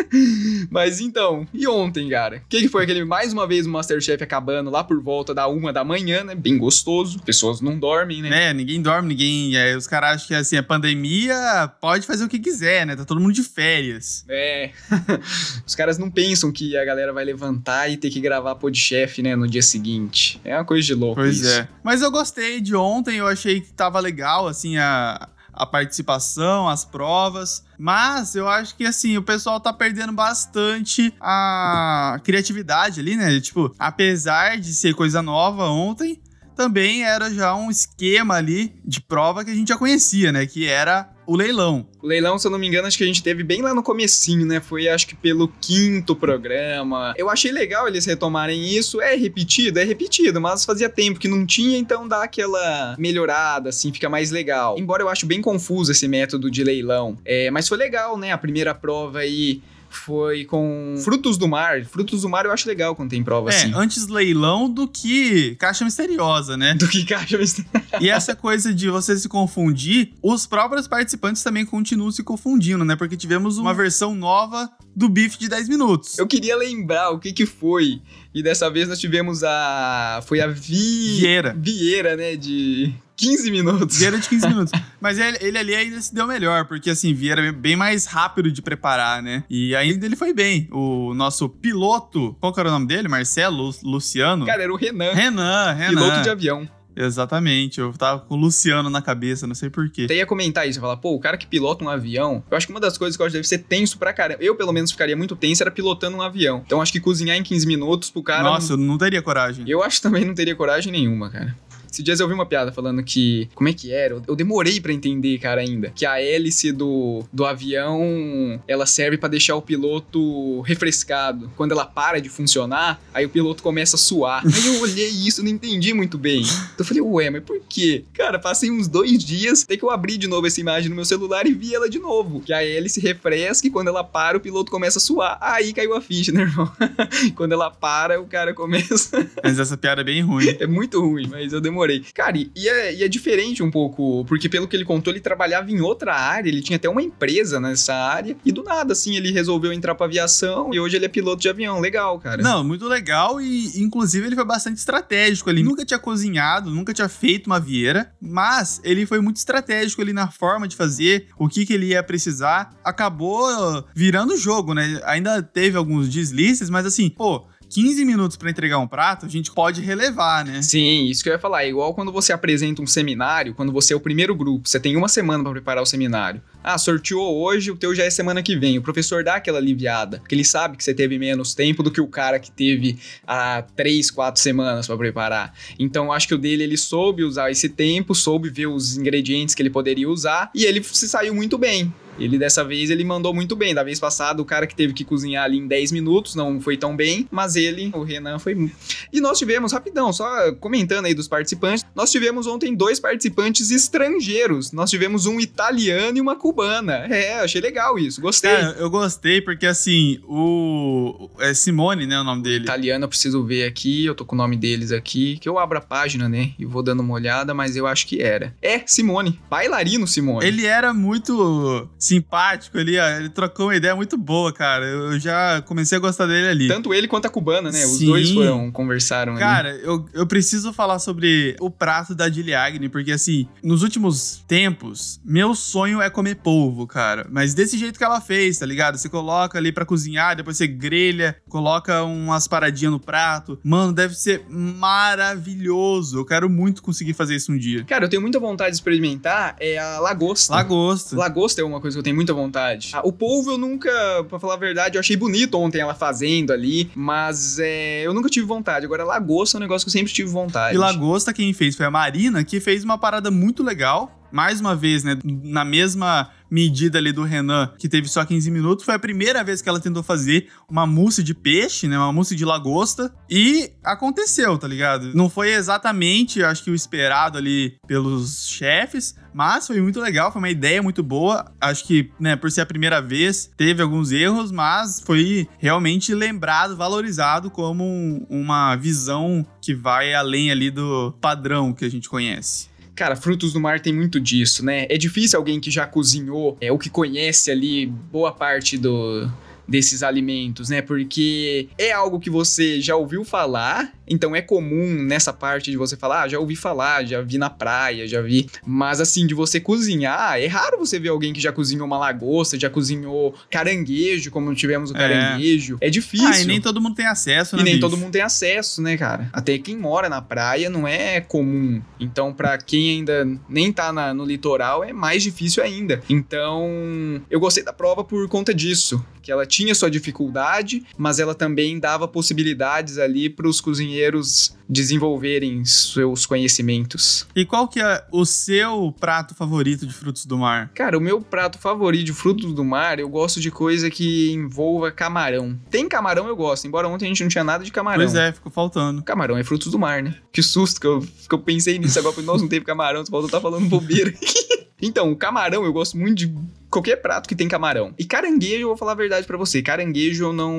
mas 0.69 0.99
então, 0.99 1.47
e 1.53 1.67
ontem, 1.67 2.09
cara? 2.09 2.38
O 2.38 2.49
que, 2.49 2.61
que 2.61 2.67
foi 2.67 2.83
aquele, 2.83 3.05
mais 3.05 3.31
uma 3.31 3.47
vez, 3.47 3.66
o 3.66 3.69
Masterchef 3.69 4.23
acabando 4.23 4.69
lá 4.69 4.83
por 4.83 5.01
volta 5.01 5.33
da 5.33 5.47
uma 5.47 5.72
da 5.72 5.83
manhã, 5.83 6.23
né? 6.23 6.35
Bem 6.35 6.57
gostoso. 6.57 7.19
Pessoas 7.19 7.61
não 7.61 7.79
dormem, 7.79 8.22
né? 8.22 8.49
É, 8.49 8.53
ninguém 8.53 8.81
dorme, 8.81 9.09
ninguém. 9.09 9.55
É, 9.55 9.75
os 9.75 9.88
caras 9.88 10.16
acham 10.16 10.28
que, 10.28 10.35
assim, 10.35 10.57
a 10.57 10.63
pandemia 10.63 11.72
pode 11.79 12.05
fazer 12.05 12.25
o 12.25 12.29
que 12.29 12.39
quiser, 12.39 12.85
né? 12.85 12.95
Tá 12.95 13.05
todo 13.05 13.22
mundo 13.22 13.33
de 13.33 13.43
férias. 13.43 14.25
É. 14.28 14.72
os 15.66 15.75
caras 15.75 15.97
não 15.97 16.09
pensam 16.09 16.51
que 16.51 16.75
a 16.75 16.83
galera 16.83 17.13
vai 17.13 17.23
levantar 17.23 17.89
e 17.89 17.97
ter 17.97 18.09
que 18.09 18.19
gravar 18.19 18.55
podchef, 18.55 19.22
né, 19.22 19.35
no 19.35 19.47
dia 19.47 19.61
seguinte 19.61 20.00
seguinte. 20.01 20.41
É 20.44 20.56
uma 20.56 20.66
coisa 20.66 20.85
de 20.85 20.94
louco. 20.94 21.16
Pois 21.16 21.39
isso. 21.41 21.50
é. 21.50 21.67
Mas 21.84 22.01
eu 22.01 22.12
gostei 22.12 22.59
de 22.62 22.75
ontem, 22.75 23.17
eu 23.17 23.28
achei 23.28 23.62
que 23.62 23.72
tava 23.73 24.00
legal, 24.00 24.47
assim, 24.47 24.78
a, 24.78 25.29
a 25.53 25.66
participação, 25.66 26.67
as 26.67 26.84
provas. 26.85 27.63
Mas 27.78 28.35
eu 28.35 28.47
acho 28.47 28.75
que, 28.75 28.85
assim, 28.85 29.17
o 29.17 29.23
pessoal 29.23 29.59
tá 29.59 29.72
perdendo 29.73 30.13
bastante 30.13 31.13
a 31.19 32.19
criatividade 32.23 33.00
ali, 33.00 33.16
né? 33.16 33.40
Tipo, 33.40 33.73
apesar 33.78 34.57
de 34.57 34.73
ser 34.73 34.94
coisa 34.94 35.22
nova 35.22 35.66
ontem, 35.66 36.22
também 36.56 37.03
era 37.03 37.34
já 37.34 37.56
um 37.56 37.72
esquema 37.72 38.35
ali 38.35 38.75
de 38.85 39.01
prova 39.01 39.44
que 39.44 39.51
a 39.51 39.56
gente 39.56 39.69
já 39.69 39.78
conhecia, 39.78 40.31
né? 40.31 40.45
Que 40.45 40.67
era 40.67 41.09
o 41.31 41.36
leilão. 41.38 41.88
O 42.02 42.08
leilão, 42.08 42.38
se 42.38 42.46
eu 42.46 42.52
não 42.52 42.59
me 42.59 42.68
engano, 42.68 42.88
acho 42.88 42.97
que 42.97 43.06
a 43.06 43.08
gente 43.08 43.24
teve 43.24 43.42
bem 43.42 43.62
lá 43.62 43.74
no 43.74 43.81
comecinho, 43.81 44.46
né? 44.46 44.59
Foi 44.59 44.90
acho 44.90 45.08
que 45.08 45.16
pelo 45.16 45.47
quinto 45.61 46.14
programa. 46.14 47.14
Eu 47.17 47.29
achei 47.29 47.53
legal 47.53 47.88
eles 47.88 48.05
retomarem 48.05 48.76
isso. 48.76 49.00
É 49.00 49.16
repetido? 49.16 49.79
É 49.79 49.84
repetido, 49.85 50.41
mas 50.41 50.66
fazia 50.66 50.90
tempo 50.90 51.22
que 51.22 51.29
não 51.29 51.46
tinha, 51.46 51.78
então 51.78 52.05
dá 52.05 52.23
aquela 52.23 52.96
melhorada, 53.00 53.70
assim, 53.70 53.94
fica 53.94 54.09
mais 54.09 54.29
legal. 54.29 54.78
Embora 54.78 55.03
eu 55.03 55.08
acho 55.08 55.26
bem 55.26 55.41
confuso 55.41 55.94
esse 55.94 56.05
método 56.05 56.52
de 56.52 56.66
leilão. 56.66 57.17
É, 57.23 57.50
mas 57.50 57.70
foi 57.70 57.78
legal, 57.78 58.17
né? 58.17 58.34
A 58.34 58.38
primeira 58.38 58.76
prova 58.76 59.20
aí 59.20 59.61
foi 59.97 60.46
com 60.46 60.96
Frutos 61.03 61.38
do 61.38 61.47
Mar. 61.47 61.84
Frutos 61.85 62.22
do 62.22 62.29
Mar 62.29 62.46
eu 62.46 62.52
acho 62.52 62.67
legal 62.67 62.96
quando 62.96 63.09
tem 63.09 63.23
prova 63.23 63.49
é, 63.49 63.55
assim. 63.55 63.72
antes 63.76 64.08
leilão 64.08 64.70
do 64.70 64.88
que 64.88 65.55
caixa 65.55 65.84
misteriosa, 65.85 66.58
né? 66.58 66.73
Do 66.73 66.88
que 66.88 67.05
caixa 67.05 67.38
misteriosa. 67.38 67.85
e 67.99 68.09
essa 68.09 68.35
coisa 68.35 68.73
de 68.73 68.90
você 68.90 69.17
se 69.17 69.28
confundir, 69.28 70.14
os 70.22 70.46
próprios 70.46 70.88
participantes 70.88 71.43
também 71.43 71.66
continuam 71.66 72.11
se 72.11 72.23
confundindo, 72.23 72.84
né? 72.84 72.96
Porque 72.96 73.17
tivemos 73.17 73.58
uma 73.58 73.73
versão 73.73 74.16
nova 74.16 74.70
do 74.96 75.08
bife 75.08 75.38
de 75.38 75.47
10 75.47 75.70
minutos. 75.70 76.17
Eu 76.17 76.28
queria 76.28 76.55
lembrar 76.55 77.11
o 77.11 77.20
que 77.20 77.32
que 77.32 77.46
foi. 77.46 78.02
E 78.34 78.41
dessa 78.41 78.70
vez 78.70 78.88
nós 78.88 78.99
tivemos 78.99 79.43
a. 79.43 80.22
Foi 80.26 80.40
a 80.40 80.47
Vi... 80.47 81.20
Vieira. 81.20 81.55
Vieira, 81.58 82.16
né? 82.16 82.35
De 82.35 82.93
15 83.22 83.52
minutos. 83.52 83.97
Vieira 83.97 84.18
de 84.18 84.28
15 84.28 84.47
minutos. 84.50 84.82
Mas 85.00 85.20
ele, 85.20 85.38
ele, 85.41 85.58
ali 85.58 85.76
ainda 85.76 86.02
se 86.02 86.14
deu 86.14 86.26
melhor, 86.26 86.66
porque 86.66 86.90
assim, 86.90 87.14
Vieira 87.14 87.46
é 87.46 87.52
bem 87.52 87.76
mais 87.76 88.06
rápido 88.06 88.52
de 88.52 88.62
preparar, 88.62 89.22
né? 89.22 89.44
E 89.50 89.76
ainda 89.76 90.06
ele 90.06 90.16
foi 90.16 90.34
bem. 90.34 90.68
O 90.72 91.14
nosso 91.14 91.47
piloto, 91.47 92.35
qual 92.40 92.53
era 92.58 92.70
o 92.70 92.72
nome 92.72 92.88
dele? 92.88 93.08
Marcelo? 93.08 93.72
Luciano? 93.84 94.46
Cara, 94.46 94.64
era 94.64 94.73
o 94.73 94.76
Renan. 94.76 95.14
Renan, 95.14 95.72
Renan. 95.73 95.90
Piloto 95.90 96.22
de 96.23 96.29
avião. 96.29 96.68
Exatamente, 96.96 97.79
eu 97.79 97.94
tava 97.94 98.20
com 98.20 98.35
o 98.35 98.38
Luciano 98.38 98.90
na 98.90 99.02
cabeça, 99.02 99.47
não 99.47 99.56
sei 99.56 99.70
porquê. 99.70 100.03
Até 100.03 100.16
ia 100.16 100.26
comentar 100.26 100.67
isso, 100.67 100.79
falar, 100.79 100.97
pô, 100.97 101.14
o 101.14 101.20
cara 101.20 101.38
que 101.38 101.47
pilota 101.47 101.85
um 101.85 101.90
avião, 101.90 102.44
eu 102.52 102.58
acho 102.58 102.67
que 102.67 102.74
uma 102.74 102.82
das 102.82 102.97
coisas 102.97 103.16
que 103.16 103.22
eu 103.22 103.26
acho 103.26 103.32
que 103.32 103.38
deve 103.38 103.47
ser 103.47 103.59
tenso 103.59 103.97
pra 103.97 104.12
caramba. 104.12 104.44
Eu, 104.44 104.56
pelo 104.56 104.74
menos, 104.74 104.91
ficaria 104.91 105.16
muito 105.16 105.35
tenso 105.35 105.64
era 105.64 105.72
pilotando 105.72 106.17
um 106.17 106.22
avião. 106.22 106.62
Então 106.66 106.82
acho 106.82 106.91
que 106.91 107.00
cozinhar 107.00 107.38
em 107.38 107.44
15 107.44 107.66
minutos 107.66 108.09
pro 108.09 108.22
cara. 108.22 108.44
Nossa, 108.44 108.76
não... 108.76 108.84
eu 108.84 108.88
não 108.90 108.97
teria 108.97 109.22
coragem. 109.22 109.64
Eu 109.67 109.82
acho 109.82 109.97
que 109.97 110.03
também 110.03 110.26
não 110.26 110.34
teria 110.34 110.56
coragem 110.56 110.91
nenhuma, 110.91 111.29
cara. 111.29 111.56
Esses 111.91 112.05
dias 112.05 112.20
eu 112.22 112.28
vi 112.28 112.34
uma 112.34 112.46
piada 112.46 112.72
falando 112.72 113.03
que. 113.03 113.49
Como 113.53 113.67
é 113.67 113.73
que 113.73 113.91
era? 113.91 114.22
Eu 114.26 114.35
demorei 114.35 114.79
para 114.79 114.93
entender, 114.93 115.38
cara, 115.40 115.59
ainda. 115.59 115.91
Que 115.93 116.05
a 116.05 116.22
hélice 116.22 116.72
do, 116.72 117.23
do 117.34 117.46
avião 117.46 118.61
ela 118.66 118.85
serve 118.85 119.17
para 119.17 119.28
deixar 119.28 119.55
o 119.58 119.61
piloto 119.61 120.61
refrescado. 120.61 121.52
Quando 121.58 121.73
ela 121.73 121.85
para 121.85 122.22
de 122.22 122.29
funcionar, 122.29 123.02
aí 123.14 123.26
o 123.26 123.29
piloto 123.29 123.61
começa 123.61 123.97
a 123.97 123.99
suar. 123.99 124.41
Aí 124.61 124.67
eu 124.67 124.82
olhei 124.82 125.09
isso, 125.09 125.41
não 125.41 125.49
entendi 125.49 125.93
muito 125.93 126.17
bem. 126.17 126.41
Então 126.41 126.76
eu 126.79 126.85
falei, 126.85 127.02
ué, 127.02 127.29
mas 127.29 127.43
por 127.43 127.59
quê? 127.67 128.05
Cara, 128.14 128.38
passei 128.38 128.70
uns 128.70 128.88
dois 128.88 129.23
dias, 129.23 129.64
até 129.64 129.76
que 129.76 129.84
eu 129.84 129.90
abri 129.90 130.17
de 130.17 130.28
novo 130.28 130.46
essa 130.46 130.61
imagem 130.61 130.90
no 130.90 130.96
meu 130.96 131.03
celular 131.03 131.47
e 131.47 131.53
vi 131.53 131.73
ela 131.73 131.90
de 131.90 131.97
novo. 131.97 132.41
Que 132.41 132.53
a 132.53 132.64
hélice 132.64 132.99
refresca 132.99 133.67
e 133.67 133.72
quando 133.72 133.88
ela 133.88 134.03
para, 134.03 134.38
o 134.38 134.41
piloto 134.41 134.72
começa 134.72 134.99
a 134.99 135.02
suar. 135.02 135.38
Aí 135.41 135.73
caiu 135.73 135.96
a 135.96 136.02
ficha, 136.02 136.32
né, 136.32 136.41
irmão? 136.41 136.72
quando 137.35 137.53
ela 137.53 137.72
para, 137.72 138.22
o 138.22 138.28
cara 138.28 138.53
começa. 138.53 139.28
mas 139.43 139.59
essa 139.59 139.76
piada 139.76 140.02
é 140.02 140.03
bem 140.03 140.22
ruim. 140.22 140.55
É 140.59 140.67
muito 140.67 141.02
ruim, 141.02 141.28
mas 141.28 141.52
eu 141.52 141.59
demorei. 141.61 141.80
Cara, 142.13 142.37
e 142.37 142.69
é, 142.69 142.95
e 142.95 143.03
é 143.03 143.07
diferente 143.07 143.63
um 143.63 143.72
pouco, 143.72 144.25
porque 144.25 144.47
pelo 144.49 144.67
que 144.67 144.75
ele 144.75 144.85
contou, 144.85 145.11
ele 145.11 145.19
trabalhava 145.19 145.72
em 145.72 145.81
outra 145.81 146.16
área, 146.16 146.49
ele 146.49 146.61
tinha 146.61 146.78
até 146.78 146.89
uma 146.89 147.01
empresa 147.01 147.59
nessa 147.59 147.93
área, 147.93 148.35
e 148.45 148.51
do 148.51 148.63
nada, 148.63 148.93
assim, 148.93 149.16
ele 149.16 149.31
resolveu 149.31 149.73
entrar 149.73 149.95
pra 149.95 150.05
aviação 150.05 150.73
e 150.73 150.79
hoje 150.79 150.95
ele 150.95 151.05
é 151.05 151.09
piloto 151.09 151.41
de 151.41 151.49
avião. 151.49 151.79
Legal, 151.79 152.19
cara. 152.19 152.41
Não, 152.41 152.63
muito 152.63 152.87
legal 152.87 153.41
e, 153.41 153.81
inclusive, 153.81 154.28
ele 154.28 154.35
foi 154.35 154.45
bastante 154.45 154.78
estratégico. 154.78 155.49
Ele 155.49 155.63
nunca 155.63 155.85
tinha 155.85 155.99
cozinhado, 155.99 156.69
nunca 156.72 156.93
tinha 156.93 157.09
feito 157.09 157.47
uma 157.47 157.59
vieira, 157.59 158.11
mas 158.22 158.81
ele 158.83 159.05
foi 159.05 159.19
muito 159.19 159.37
estratégico 159.37 160.01
ali 160.01 160.13
na 160.13 160.29
forma 160.29 160.67
de 160.67 160.75
fazer, 160.75 161.28
o 161.37 161.47
que, 161.47 161.66
que 161.66 161.73
ele 161.73 161.87
ia 161.87 162.03
precisar. 162.03 162.73
Acabou 162.83 163.85
virando 163.95 164.33
o 164.33 164.37
jogo, 164.37 164.73
né? 164.73 164.99
Ainda 165.05 165.41
teve 165.41 165.78
alguns 165.78 166.09
deslizes, 166.09 166.69
mas 166.69 166.85
assim, 166.85 167.09
pô, 167.09 167.47
15 167.72 168.03
minutos 168.03 168.35
para 168.35 168.50
entregar 168.50 168.78
um 168.79 168.88
prato, 168.88 169.26
a 169.26 169.29
gente 169.29 169.50
pode 169.50 169.82
relevar, 169.82 170.44
né? 170.44 170.62
Sim, 170.62 171.06
isso 171.06 171.23
que 171.23 171.29
eu 171.29 171.34
ia 171.34 171.40
falar. 171.40 171.64
É 171.64 171.70
igual 171.70 171.94
quando 171.94 172.12
você 172.12 172.34
apresenta 172.34 172.82
um 172.82 172.88
seminário, 172.88 173.56
quando 173.56 173.72
você 173.72 173.94
é 173.94 173.96
o 173.96 174.00
primeiro 174.00 174.35
grupo, 174.35 174.68
você 174.68 174.79
tem 174.79 174.97
uma 174.97 175.08
semana 175.08 175.41
para 175.41 175.53
preparar 175.53 175.82
o 175.82 175.85
seminário. 175.85 176.41
Ah, 176.63 176.78
sorteou 176.78 177.41
hoje, 177.41 177.72
o 177.72 177.75
teu 177.75 177.96
já 177.96 178.03
é 178.03 178.09
semana 178.09 178.43
que 178.43 178.55
vem. 178.55 178.78
O 178.78 178.84
professor 178.84 179.23
dá 179.23 179.35
aquela 179.35 179.58
aliviada, 179.58 180.19
porque 180.19 180.35
ele 180.35 180.46
sabe 180.46 180.78
que 180.78 180.84
você 180.84 180.93
teve 180.93 181.17
menos 181.17 181.55
tempo 181.55 181.81
do 181.81 181.90
que 181.90 181.99
o 181.99 182.08
cara 182.08 182.40
que 182.40 182.52
teve 182.52 182.99
há 183.25 183.63
três, 183.75 184.11
quatro 184.11 184.40
semanas 184.40 184.85
para 184.85 184.97
preparar. 184.97 185.53
Então, 185.79 186.11
acho 186.11 186.28
que 186.28 186.35
o 186.35 186.37
dele 186.37 186.63
ele 186.63 186.78
soube 186.78 187.23
usar 187.23 187.49
esse 187.49 187.67
tempo, 187.67 188.13
soube 188.13 188.49
ver 188.49 188.67
os 188.67 188.96
ingredientes 188.96 189.55
que 189.55 189.61
ele 189.61 189.72
poderia 189.72 190.08
usar 190.08 190.52
e 190.53 190.66
ele 190.66 190.84
se 190.84 191.09
saiu 191.09 191.34
muito 191.34 191.58
bem. 191.58 191.91
Ele 192.19 192.37
dessa 192.37 192.64
vez 192.64 192.90
ele 192.90 193.03
mandou 193.03 193.34
muito 193.34 193.55
bem. 193.55 193.73
Da 193.73 193.84
vez 193.84 193.99
passada, 193.99 194.41
o 194.41 194.46
cara 194.46 194.67
que 194.67 194.75
teve 194.75 194.93
que 194.93 195.03
cozinhar 195.03 195.46
ali 195.46 195.57
em 195.57 195.67
10 195.67 195.91
minutos 195.91 196.35
não 196.35 196.59
foi 196.59 196.78
tão 196.78 196.96
bem, 196.96 197.28
mas 197.31 197.55
ele, 197.55 197.91
o 197.93 198.03
Renan, 198.03 198.37
foi. 198.40 198.72
E 199.11 199.22
nós 199.22 199.37
tivemos, 199.40 199.72
rapidão, 199.72 200.11
só 200.11 200.52
comentando 200.55 201.05
aí 201.05 201.14
dos 201.14 201.28
participantes, 201.28 201.85
nós 201.96 202.11
tivemos 202.11 202.47
ontem 202.47 202.75
dois 202.75 202.99
participantes 202.99 203.72
estrangeiros. 203.72 204.72
Nós 204.72 204.90
tivemos 204.90 205.25
um 205.25 205.40
italiano 205.40 206.17
e 206.17 206.22
uma 206.22 206.35
cubana. 206.52 207.08
É, 207.09 207.40
achei 207.40 207.62
legal 207.62 207.98
isso, 207.98 208.22
gostei. 208.22 208.52
Cara, 208.52 208.76
eu 208.78 208.90
gostei 208.90 209.42
porque 209.42 209.66
assim, 209.66 210.20
o. 210.24 211.30
É 211.40 211.53
Simone, 211.53 212.06
né? 212.06 212.20
O 212.20 212.24
nome 212.24 212.44
dele. 212.44 212.66
Italiano, 212.66 213.06
eu 213.06 213.09
preciso 213.09 213.44
ver 213.44 213.66
aqui, 213.66 214.06
eu 214.06 214.16
tô 214.16 214.26
com 214.26 214.36
o 214.36 214.38
nome 214.38 214.58
deles 214.58 214.92
aqui, 214.92 215.38
que 215.40 215.48
eu 215.48 215.58
abro 215.58 215.78
a 215.78 215.82
página, 215.82 216.28
né? 216.28 216.52
E 216.59 216.66
vou 216.66 216.84
dando 216.84 217.02
uma 217.02 217.14
olhada, 217.14 217.53
mas 217.53 217.76
eu 217.76 217.88
acho 217.88 218.06
que 218.08 218.22
era. 218.22 218.56
É, 218.62 218.82
Simone. 218.86 219.40
Bailarino 219.50 220.08
Simone. 220.08 220.46
Ele 220.46 220.66
era 220.66 220.94
muito 220.94 221.88
simpático 221.98 222.78
ali, 222.78 222.98
ó. 222.98 223.08
Ele 223.09 223.30
trocou 223.30 223.68
uma 223.68 223.76
ideia 223.76 223.96
muito 223.96 224.18
boa, 224.18 224.52
cara. 224.52 224.86
Eu 224.86 225.20
já 225.20 225.62
comecei 225.62 225.98
a 225.98 226.02
gostar 226.02 226.26
dele 226.28 226.48
ali. 226.48 226.68
Tanto 226.68 226.94
ele 226.94 227.08
quanto 227.08 227.26
a 227.26 227.30
cubana, 227.30 227.72
né? 227.72 227.86
Os 227.86 228.00
dois 228.00 228.32
foram, 228.32 228.72
conversaram 228.72 229.36
cara, 229.36 229.70
ali. 229.70 229.84
eu, 229.84 230.06
eu 230.14 230.28
preciso 230.28 230.74
falar 230.74 231.00
sobre 231.00 231.56
o 231.59 231.70
prato 231.70 232.14
da 232.14 232.28
Diliagne, 232.28 232.90
porque 232.90 233.12
assim, 233.12 233.48
nos 233.64 233.84
últimos 233.84 234.44
tempos, 234.48 235.20
meu 235.24 235.56
sonho 235.56 236.02
é 236.02 236.09
comer 236.09 236.36
polvo, 236.43 236.88
cara. 236.88 237.28
Mas 237.29 237.53
desse 237.53 237.78
jeito 237.78 237.97
que 237.97 238.03
ela 238.03 238.22
fez, 238.22 238.58
tá 238.58 238.66
ligado? 238.66 238.97
Você 238.97 239.09
coloca 239.09 239.58
ali 239.58 239.72
para 239.72 239.85
cozinhar, 239.85 240.35
depois 240.35 240.58
você 240.58 240.67
grelha, 240.67 241.35
coloca 241.49 242.03
umas 242.03 242.47
paradinhas 242.47 242.91
no 242.91 242.99
prato. 242.99 243.59
Mano, 243.64 243.93
deve 243.93 244.16
ser 244.16 244.43
maravilhoso. 244.49 246.17
Eu 246.17 246.26
quero 246.26 246.49
muito 246.49 246.82
conseguir 246.82 247.14
fazer 247.14 247.35
isso 247.35 247.52
um 247.52 247.58
dia. 247.58 247.84
Cara, 247.85 248.05
eu 248.05 248.09
tenho 248.09 248.22
muita 248.22 248.40
vontade 248.40 248.72
de 248.72 248.76
experimentar 248.76 249.55
é 249.59 249.78
a 249.78 249.99
lagosta. 249.99 250.53
Lagosta. 250.53 251.16
Lagosta 251.16 251.61
é 251.61 251.64
uma 251.64 251.79
coisa 251.79 251.96
que 251.96 251.99
eu 251.99 252.03
tenho 252.03 252.16
muita 252.16 252.34
vontade. 252.34 252.91
Ah, 252.93 253.02
o 253.03 253.11
polvo 253.11 253.52
eu 253.52 253.58
nunca, 253.58 253.91
pra 254.29 254.40
falar 254.40 254.55
a 254.55 254.58
verdade, 254.58 254.97
eu 254.97 254.99
achei 254.99 255.16
bonito 255.16 255.58
ontem 255.58 255.79
ela 255.79 255.93
fazendo 255.93 256.51
ali, 256.51 256.89
mas 256.96 257.60
é, 257.60 258.05
eu 258.05 258.13
nunca 258.13 258.29
tive 258.29 258.46
vontade. 258.46 258.86
Agora, 258.86 259.03
lagosta 259.03 259.58
é 259.58 259.60
um 259.60 259.62
negócio 259.62 259.86
que 259.86 259.89
eu 259.89 260.00
sempre 260.00 260.13
tive 260.13 260.29
vontade. 260.29 260.75
E 260.75 260.77
lagosta 260.77 261.34
quem 261.34 261.53
fez 261.53 261.75
foi 261.75 261.86
a 261.86 261.91
Marina, 261.91 262.43
que 262.43 262.60
fez 262.60 262.84
uma 262.84 262.98
parada 262.98 263.29
muito 263.29 263.63
legal. 263.63 264.21
Mais 264.31 264.60
uma 264.60 264.75
vez, 264.75 265.03
né, 265.03 265.17
na 265.24 265.65
mesma 265.65 266.29
medida 266.51 266.98
ali 266.98 267.13
do 267.13 267.24
Renan, 267.24 267.72
que 267.79 267.88
teve 267.88 268.10
só 268.10 268.25
15 268.25 268.51
minutos, 268.51 268.83
foi 268.83 268.93
a 268.93 269.00
primeira 269.00 269.41
vez 269.41 269.62
que 269.62 269.69
ela 269.69 269.79
tentou 269.79 270.03
fazer 270.03 270.50
uma 270.69 270.86
mousse 270.86 271.24
de 271.24 271.33
peixe, 271.33 271.88
né? 271.88 271.98
Uma 271.98 272.12
mousse 272.12 272.36
de 272.36 272.43
lagosta. 272.43 273.13
E 273.29 273.72
aconteceu, 273.81 274.57
tá 274.57 274.67
ligado? 274.67 275.15
Não 275.15 275.29
foi 275.29 275.53
exatamente, 275.53 276.43
acho 276.43 276.65
que 276.65 276.72
o 276.72 276.75
esperado 276.75 277.38
ali 277.38 277.77
pelos 277.88 278.48
chefes, 278.50 279.15
mas 279.33 279.65
foi 279.65 279.79
muito 279.79 280.01
legal, 280.01 280.29
foi 280.29 280.39
uma 280.39 280.50
ideia 280.50 280.83
muito 280.83 281.01
boa. 281.01 281.50
Acho 281.62 281.86
que, 281.86 282.12
né, 282.19 282.36
por 282.36 282.51
ser 282.51 282.62
a 282.62 282.65
primeira 282.65 283.01
vez, 283.01 283.50
teve 283.55 283.81
alguns 283.81 284.12
erros, 284.12 284.51
mas 284.51 285.01
foi 285.05 285.48
realmente 285.57 286.13
lembrado, 286.13 286.75
valorizado 286.75 287.50
como 287.50 287.86
um, 287.86 288.25
uma 288.29 288.75
visão 288.75 289.45
que 289.62 289.74
vai 289.74 290.13
além 290.13 290.51
ali 290.51 290.69
do 290.69 291.13
padrão 291.22 291.72
que 291.74 291.86
a 291.86 291.89
gente 291.89 292.10
conhece. 292.10 292.71
Cara, 293.01 293.15
frutos 293.15 293.51
do 293.51 293.60
mar 293.60 293.80
tem 293.80 293.92
muito 293.92 294.20
disso, 294.20 294.63
né? 294.63 294.86
É 294.88 294.96
difícil 294.96 295.39
alguém 295.39 295.60
que 295.60 295.72
já 295.72 295.88
cozinhou, 295.88 296.56
é, 296.62 296.72
ou 296.72 296.77
que 296.77 296.88
conhece 296.88 297.50
ali 297.50 297.88
boa 297.88 298.32
parte 298.32 298.77
do, 298.77 299.27
desses 299.72 300.03
alimentos, 300.03 300.70
né? 300.70 300.82
Porque 300.82 301.69
é 301.77 301.91
algo 301.91 302.19
que 302.19 302.29
você 302.29 302.81
já 302.81 302.95
ouviu 302.95 303.24
falar, 303.24 303.93
então 304.07 304.36
é 304.36 304.41
comum 304.41 305.01
nessa 305.01 305.31
parte 305.31 305.72
de 305.72 305.77
você 305.77 305.95
falar, 305.95 306.24
ah, 306.24 306.27
já 306.27 306.38
ouvi 306.38 306.57
falar, 306.57 307.05
já 307.05 307.22
vi 307.22 307.38
na 307.38 307.50
praia, 307.50 308.05
já 308.05 308.22
vi. 308.22 308.50
Mas 308.65 309.00
assim, 309.00 309.25
de 309.25 309.34
você 309.34 309.62
cozinhar, 309.62 310.38
é 310.38 310.48
raro 310.48 310.77
você 310.77 311.00
ver 311.00 311.10
alguém 311.10 311.31
que 311.31 311.39
já 311.39 311.53
cozinhou 311.53 311.88
uma 311.88 311.98
lagosta, 311.98 312.60
já 312.60 312.69
cozinhou 312.69 313.34
caranguejo, 313.50 314.29
como 314.29 314.53
tivemos 314.53 314.91
o 314.91 314.98
é. 314.98 315.00
caranguejo. 315.00 315.77
É, 315.79 315.88
é 315.88 315.89
difícil. 315.89 316.27
Ah, 316.27 316.41
e 316.41 316.45
nem 316.45 316.60
todo 316.60 316.81
mundo 316.81 316.95
tem 316.95 317.05
acesso, 317.05 317.55
né? 317.55 317.62
E 317.62 317.65
nem 317.65 317.74
bicho? 317.75 317.88
todo 317.88 317.98
mundo 317.98 318.12
tem 318.12 318.22
acesso, 318.22 318.81
né, 318.81 318.98
cara? 318.98 319.29
Até 319.31 319.57
quem 319.57 319.77
mora 319.77 320.10
na 320.10 320.22
praia 320.22 320.69
não 320.69 320.86
é 320.86 321.22
comum. 321.22 321.81
Então, 321.98 322.34
para 322.34 322.57
quem 322.57 322.98
ainda 322.98 323.25
nem 323.48 323.72
tá 323.72 323.93
na, 323.93 324.13
no 324.13 324.25
litoral, 324.25 324.84
é 324.84 324.91
mais 324.91 325.24
difícil 325.24 325.63
ainda. 325.63 326.01
Então, 326.10 327.22
eu 327.29 327.39
gostei 327.39 327.63
da 327.63 327.72
prova 327.72 328.03
por 328.03 328.27
conta 328.27 328.53
disso. 328.53 329.01
Que 329.31 329.33
ela 329.33 329.45
tinha 329.45 329.73
sua 329.73 329.89
dificuldade, 329.89 330.83
mas 330.97 331.17
ela 331.17 331.33
também 331.33 331.79
dava 331.79 332.05
possibilidades 332.05 332.97
ali 332.97 333.29
para 333.29 333.47
os 333.47 333.61
cozinheiros 333.61 334.53
desenvolverem 334.67 335.63
seus 335.63 336.25
conhecimentos. 336.25 337.25
E 337.33 337.45
qual 337.45 337.65
que 337.65 337.79
é 337.79 338.05
o 338.11 338.25
seu 338.25 338.93
prato 339.00 339.33
favorito 339.33 339.88
de 339.88 339.93
frutos 339.93 340.25
do 340.25 340.38
mar? 340.38 340.69
Cara, 340.75 340.97
o 340.97 341.01
meu 341.01 341.21
prato 341.21 341.57
favorito 341.57 342.03
de 342.07 342.11
frutos 342.11 342.53
do 342.53 342.65
mar, 342.65 343.00
eu 343.00 343.07
gosto 343.07 343.39
de 343.39 343.50
coisa 343.50 343.89
que 343.89 344.33
envolva 344.33 344.91
camarão. 344.91 345.57
Tem 345.69 345.88
camarão 345.88 346.27
eu 346.27 346.35
gosto, 346.35 346.67
embora 346.67 346.89
ontem 346.89 347.05
a 347.05 347.07
gente 347.07 347.23
não 347.23 347.29
tinha 347.29 347.45
nada 347.45 347.63
de 347.63 347.71
camarão. 347.71 348.03
Pois 348.03 348.13
é, 348.13 348.33
ficou 348.33 348.51
faltando. 348.51 349.01
Camarão 349.01 349.38
é 349.38 349.45
frutos 349.45 349.71
do 349.71 349.79
mar, 349.79 350.03
né? 350.03 350.13
Que 350.33 350.43
susto 350.43 350.81
que 350.81 350.88
eu, 350.88 351.00
que 351.00 351.33
eu 351.33 351.39
pensei 351.39 351.79
nisso 351.79 351.97
agora, 351.97 352.13
porque 352.13 352.27
nós 352.27 352.41
não 352.41 352.50
teve 352.50 352.65
camarão, 352.65 353.05
você 353.05 353.09
falou, 353.09 353.29
tá 353.29 353.39
falando 353.39 353.69
bobeira 353.69 354.09
aqui. 354.09 354.61
Então, 354.83 355.11
o 355.11 355.15
camarão, 355.15 355.63
eu 355.63 355.71
gosto 355.71 355.95
muito 355.95 356.15
de 356.15 356.33
qualquer 356.71 356.95
prato 356.95 357.27
que 357.27 357.35
tem 357.35 357.47
camarão. 357.47 357.93
E 357.99 358.05
caranguejo, 358.05 358.61
eu 358.61 358.67
vou 358.69 358.77
falar 358.77 358.93
a 358.93 358.95
verdade 358.95 359.27
para 359.27 359.37
você, 359.37 359.61
caranguejo 359.61 360.23
eu 360.23 360.33
não, 360.33 360.55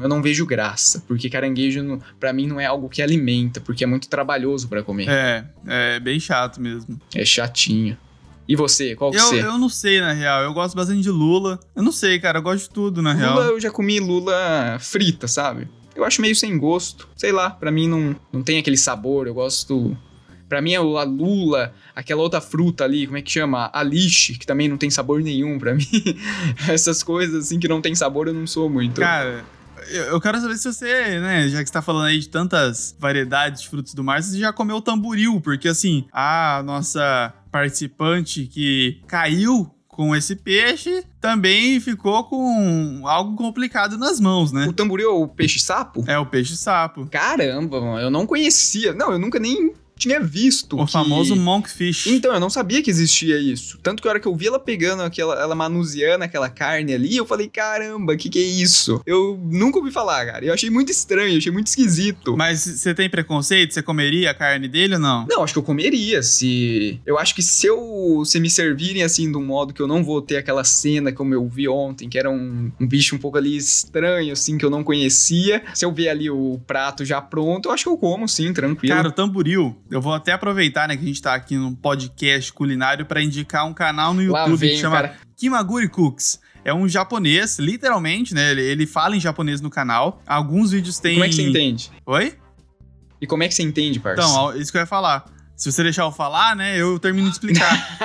eu 0.00 0.08
não 0.08 0.22
vejo 0.22 0.44
graça, 0.44 1.02
porque 1.08 1.30
caranguejo 1.30 1.98
para 2.20 2.32
mim 2.32 2.46
não 2.46 2.60
é 2.60 2.66
algo 2.66 2.88
que 2.88 3.00
alimenta, 3.00 3.60
porque 3.60 3.82
é 3.82 3.86
muito 3.86 4.08
trabalhoso 4.08 4.68
para 4.68 4.82
comer. 4.82 5.08
É, 5.08 5.44
é 5.66 6.00
bem 6.00 6.20
chato 6.20 6.60
mesmo. 6.60 7.00
É 7.14 7.24
chatinho. 7.24 7.96
E 8.46 8.54
você, 8.54 8.94
qual 8.94 9.10
que 9.10 9.16
eu, 9.16 9.22
você? 9.22 9.40
Eu 9.40 9.56
não 9.56 9.70
sei, 9.70 10.02
na 10.02 10.12
real. 10.12 10.42
Eu 10.42 10.52
gosto 10.52 10.76
bastante 10.76 11.00
de 11.00 11.10
lula. 11.10 11.58
Eu 11.74 11.82
não 11.82 11.90
sei, 11.90 12.18
cara. 12.18 12.38
Eu 12.38 12.42
gosto 12.42 12.64
de 12.64 12.70
tudo, 12.70 13.00
na 13.00 13.12
lula, 13.12 13.24
real. 13.24 13.34
Lula, 13.36 13.46
eu 13.46 13.60
já 13.60 13.70
comi 13.70 13.98
lula 13.98 14.76
frita, 14.80 15.26
sabe? 15.26 15.66
Eu 15.96 16.04
acho 16.04 16.20
meio 16.20 16.36
sem 16.36 16.58
gosto. 16.58 17.08
Sei 17.16 17.32
lá, 17.32 17.48
para 17.48 17.70
mim 17.70 17.88
não, 17.88 18.14
não 18.30 18.42
tem 18.42 18.58
aquele 18.58 18.76
sabor. 18.76 19.26
Eu 19.26 19.32
gosto 19.32 19.96
Pra 20.48 20.60
mim, 20.60 20.74
a 20.74 20.80
lula, 20.80 21.72
aquela 21.94 22.22
outra 22.22 22.40
fruta 22.40 22.84
ali, 22.84 23.06
como 23.06 23.18
é 23.18 23.22
que 23.22 23.30
chama? 23.30 23.70
A 23.72 23.82
lixe, 23.82 24.34
que 24.38 24.46
também 24.46 24.68
não 24.68 24.76
tem 24.76 24.90
sabor 24.90 25.20
nenhum 25.22 25.58
pra 25.58 25.74
mim. 25.74 25.86
Essas 26.68 27.02
coisas 27.02 27.46
assim 27.46 27.58
que 27.58 27.68
não 27.68 27.80
tem 27.80 27.94
sabor, 27.94 28.28
eu 28.28 28.34
não 28.34 28.46
sou 28.46 28.68
muito. 28.68 29.00
Cara, 29.00 29.44
eu 29.88 30.20
quero 30.20 30.40
saber 30.40 30.56
se 30.56 30.72
você, 30.72 31.20
né, 31.20 31.48
já 31.48 31.60
que 31.60 31.66
você 31.66 31.72
tá 31.72 31.82
falando 31.82 32.06
aí 32.06 32.18
de 32.18 32.28
tantas 32.28 32.94
variedades 32.98 33.62
de 33.62 33.68
frutos 33.68 33.94
do 33.94 34.04
mar, 34.04 34.22
você 34.22 34.38
já 34.38 34.52
comeu 34.52 34.80
tamboril, 34.80 35.40
porque 35.40 35.68
assim, 35.68 36.06
a 36.12 36.62
nossa 36.64 37.32
participante 37.50 38.46
que 38.46 39.00
caiu 39.06 39.70
com 39.94 40.14
esse 40.14 40.34
peixe 40.34 41.04
também 41.20 41.78
ficou 41.78 42.24
com 42.24 43.02
algo 43.04 43.36
complicado 43.36 43.96
nas 43.96 44.18
mãos, 44.18 44.50
né? 44.50 44.66
O 44.66 44.72
tamboril 44.72 45.08
é 45.08 45.12
o 45.12 45.28
peixe-sapo? 45.28 46.04
É 46.08 46.18
o 46.18 46.26
peixe-sapo. 46.26 47.06
Caramba, 47.06 47.80
mano, 47.80 48.00
eu 48.00 48.10
não 48.10 48.26
conhecia. 48.26 48.92
Não, 48.92 49.12
eu 49.12 49.18
nunca 49.20 49.38
nem 49.38 49.72
tinha 49.96 50.20
visto 50.20 50.78
O 50.78 50.86
que... 50.86 50.92
famoso 50.92 51.36
monkfish. 51.36 52.06
Então, 52.08 52.32
eu 52.34 52.40
não 52.40 52.50
sabia 52.50 52.82
que 52.82 52.90
existia 52.90 53.38
isso. 53.38 53.78
Tanto 53.82 54.02
que 54.02 54.08
a 54.08 54.12
hora 54.12 54.20
que 54.20 54.28
eu 54.28 54.34
vi 54.34 54.46
ela 54.46 54.58
pegando 54.58 55.02
aquela, 55.02 55.40
ela 55.40 55.54
manuseando 55.54 56.24
aquela 56.24 56.48
carne 56.48 56.92
ali, 56.94 57.16
eu 57.16 57.26
falei, 57.26 57.48
caramba, 57.48 58.16
que 58.16 58.28
que 58.28 58.38
é 58.38 58.42
isso? 58.42 59.00
Eu 59.06 59.38
nunca 59.44 59.78
ouvi 59.78 59.90
falar, 59.90 60.24
cara. 60.26 60.44
Eu 60.44 60.52
achei 60.52 60.70
muito 60.70 60.90
estranho, 60.90 61.38
achei 61.38 61.52
muito 61.52 61.68
esquisito. 61.68 62.36
Mas 62.36 62.60
você 62.60 62.94
tem 62.94 63.08
preconceito? 63.08 63.74
Você 63.74 63.82
comeria 63.82 64.30
a 64.30 64.34
carne 64.34 64.68
dele 64.68 64.94
ou 64.94 65.00
não? 65.00 65.26
Não, 65.28 65.42
acho 65.42 65.52
que 65.52 65.58
eu 65.58 65.62
comeria 65.62 66.22
se. 66.22 67.00
Eu 67.06 67.18
acho 67.18 67.34
que 67.34 67.42
se 67.42 67.66
eu. 67.66 68.22
Se 68.24 68.40
me 68.40 68.50
servirem 68.50 69.02
assim 69.02 69.30
de 69.30 69.36
um 69.36 69.44
modo 69.44 69.72
que 69.72 69.80
eu 69.80 69.86
não 69.86 70.02
vou 70.02 70.20
ter 70.20 70.36
aquela 70.36 70.64
cena 70.64 71.12
como 71.12 71.34
eu 71.34 71.48
vi 71.48 71.68
ontem, 71.68 72.08
que 72.08 72.18
era 72.18 72.30
um, 72.30 72.70
um 72.80 72.86
bicho 72.86 73.14
um 73.14 73.18
pouco 73.18 73.38
ali 73.38 73.56
estranho, 73.56 74.32
assim, 74.32 74.58
que 74.58 74.64
eu 74.64 74.70
não 74.70 74.82
conhecia. 74.84 75.62
Se 75.74 75.84
eu 75.84 75.92
ver 75.92 76.08
ali 76.08 76.30
o 76.30 76.60
prato 76.66 77.04
já 77.04 77.20
pronto, 77.20 77.68
eu 77.68 77.72
acho 77.72 77.84
que 77.84 77.90
eu 77.90 77.96
como, 77.96 78.28
sim, 78.28 78.52
tranquilo. 78.52 78.94
Cara, 78.94 79.08
o 79.08 79.12
tamboril, 79.12 79.76
eu 79.90 80.00
vou 80.00 80.14
até 80.14 80.32
aproveitar, 80.32 80.88
né, 80.88 80.96
que 80.96 81.02
a 81.02 81.06
gente 81.06 81.22
tá 81.22 81.34
aqui 81.34 81.56
num 81.56 81.74
podcast 81.74 82.52
culinário 82.52 83.04
pra 83.04 83.22
indicar 83.22 83.66
um 83.66 83.74
canal 83.74 84.14
no 84.14 84.22
YouTube 84.22 84.56
vem, 84.56 84.70
que 84.70 84.76
chama 84.78 84.96
cara. 84.96 85.16
Kimaguri 85.36 85.88
Cooks. 85.88 86.40
É 86.64 86.72
um 86.72 86.88
japonês, 86.88 87.58
literalmente, 87.58 88.34
né? 88.34 88.52
Ele, 88.52 88.62
ele 88.62 88.86
fala 88.86 89.14
em 89.14 89.20
japonês 89.20 89.60
no 89.60 89.68
canal. 89.68 90.22
Alguns 90.26 90.70
vídeos 90.70 90.98
tem. 90.98 91.14
Como 91.14 91.24
é 91.24 91.28
que 91.28 91.34
você 91.34 91.42
entende? 91.42 91.90
Oi? 92.06 92.38
E 93.20 93.26
como 93.26 93.42
é 93.42 93.48
que 93.48 93.54
você 93.54 93.62
entende, 93.62 94.00
parça? 94.00 94.22
Então, 94.22 94.56
isso 94.56 94.72
que 94.72 94.78
eu 94.78 94.80
ia 94.80 94.86
falar. 94.86 95.26
Se 95.56 95.70
você 95.70 95.82
deixar 95.82 96.02
eu 96.02 96.10
falar, 96.10 96.56
né, 96.56 96.76
eu 96.76 96.98
termino 96.98 97.28
de 97.28 97.34
explicar. 97.34 97.98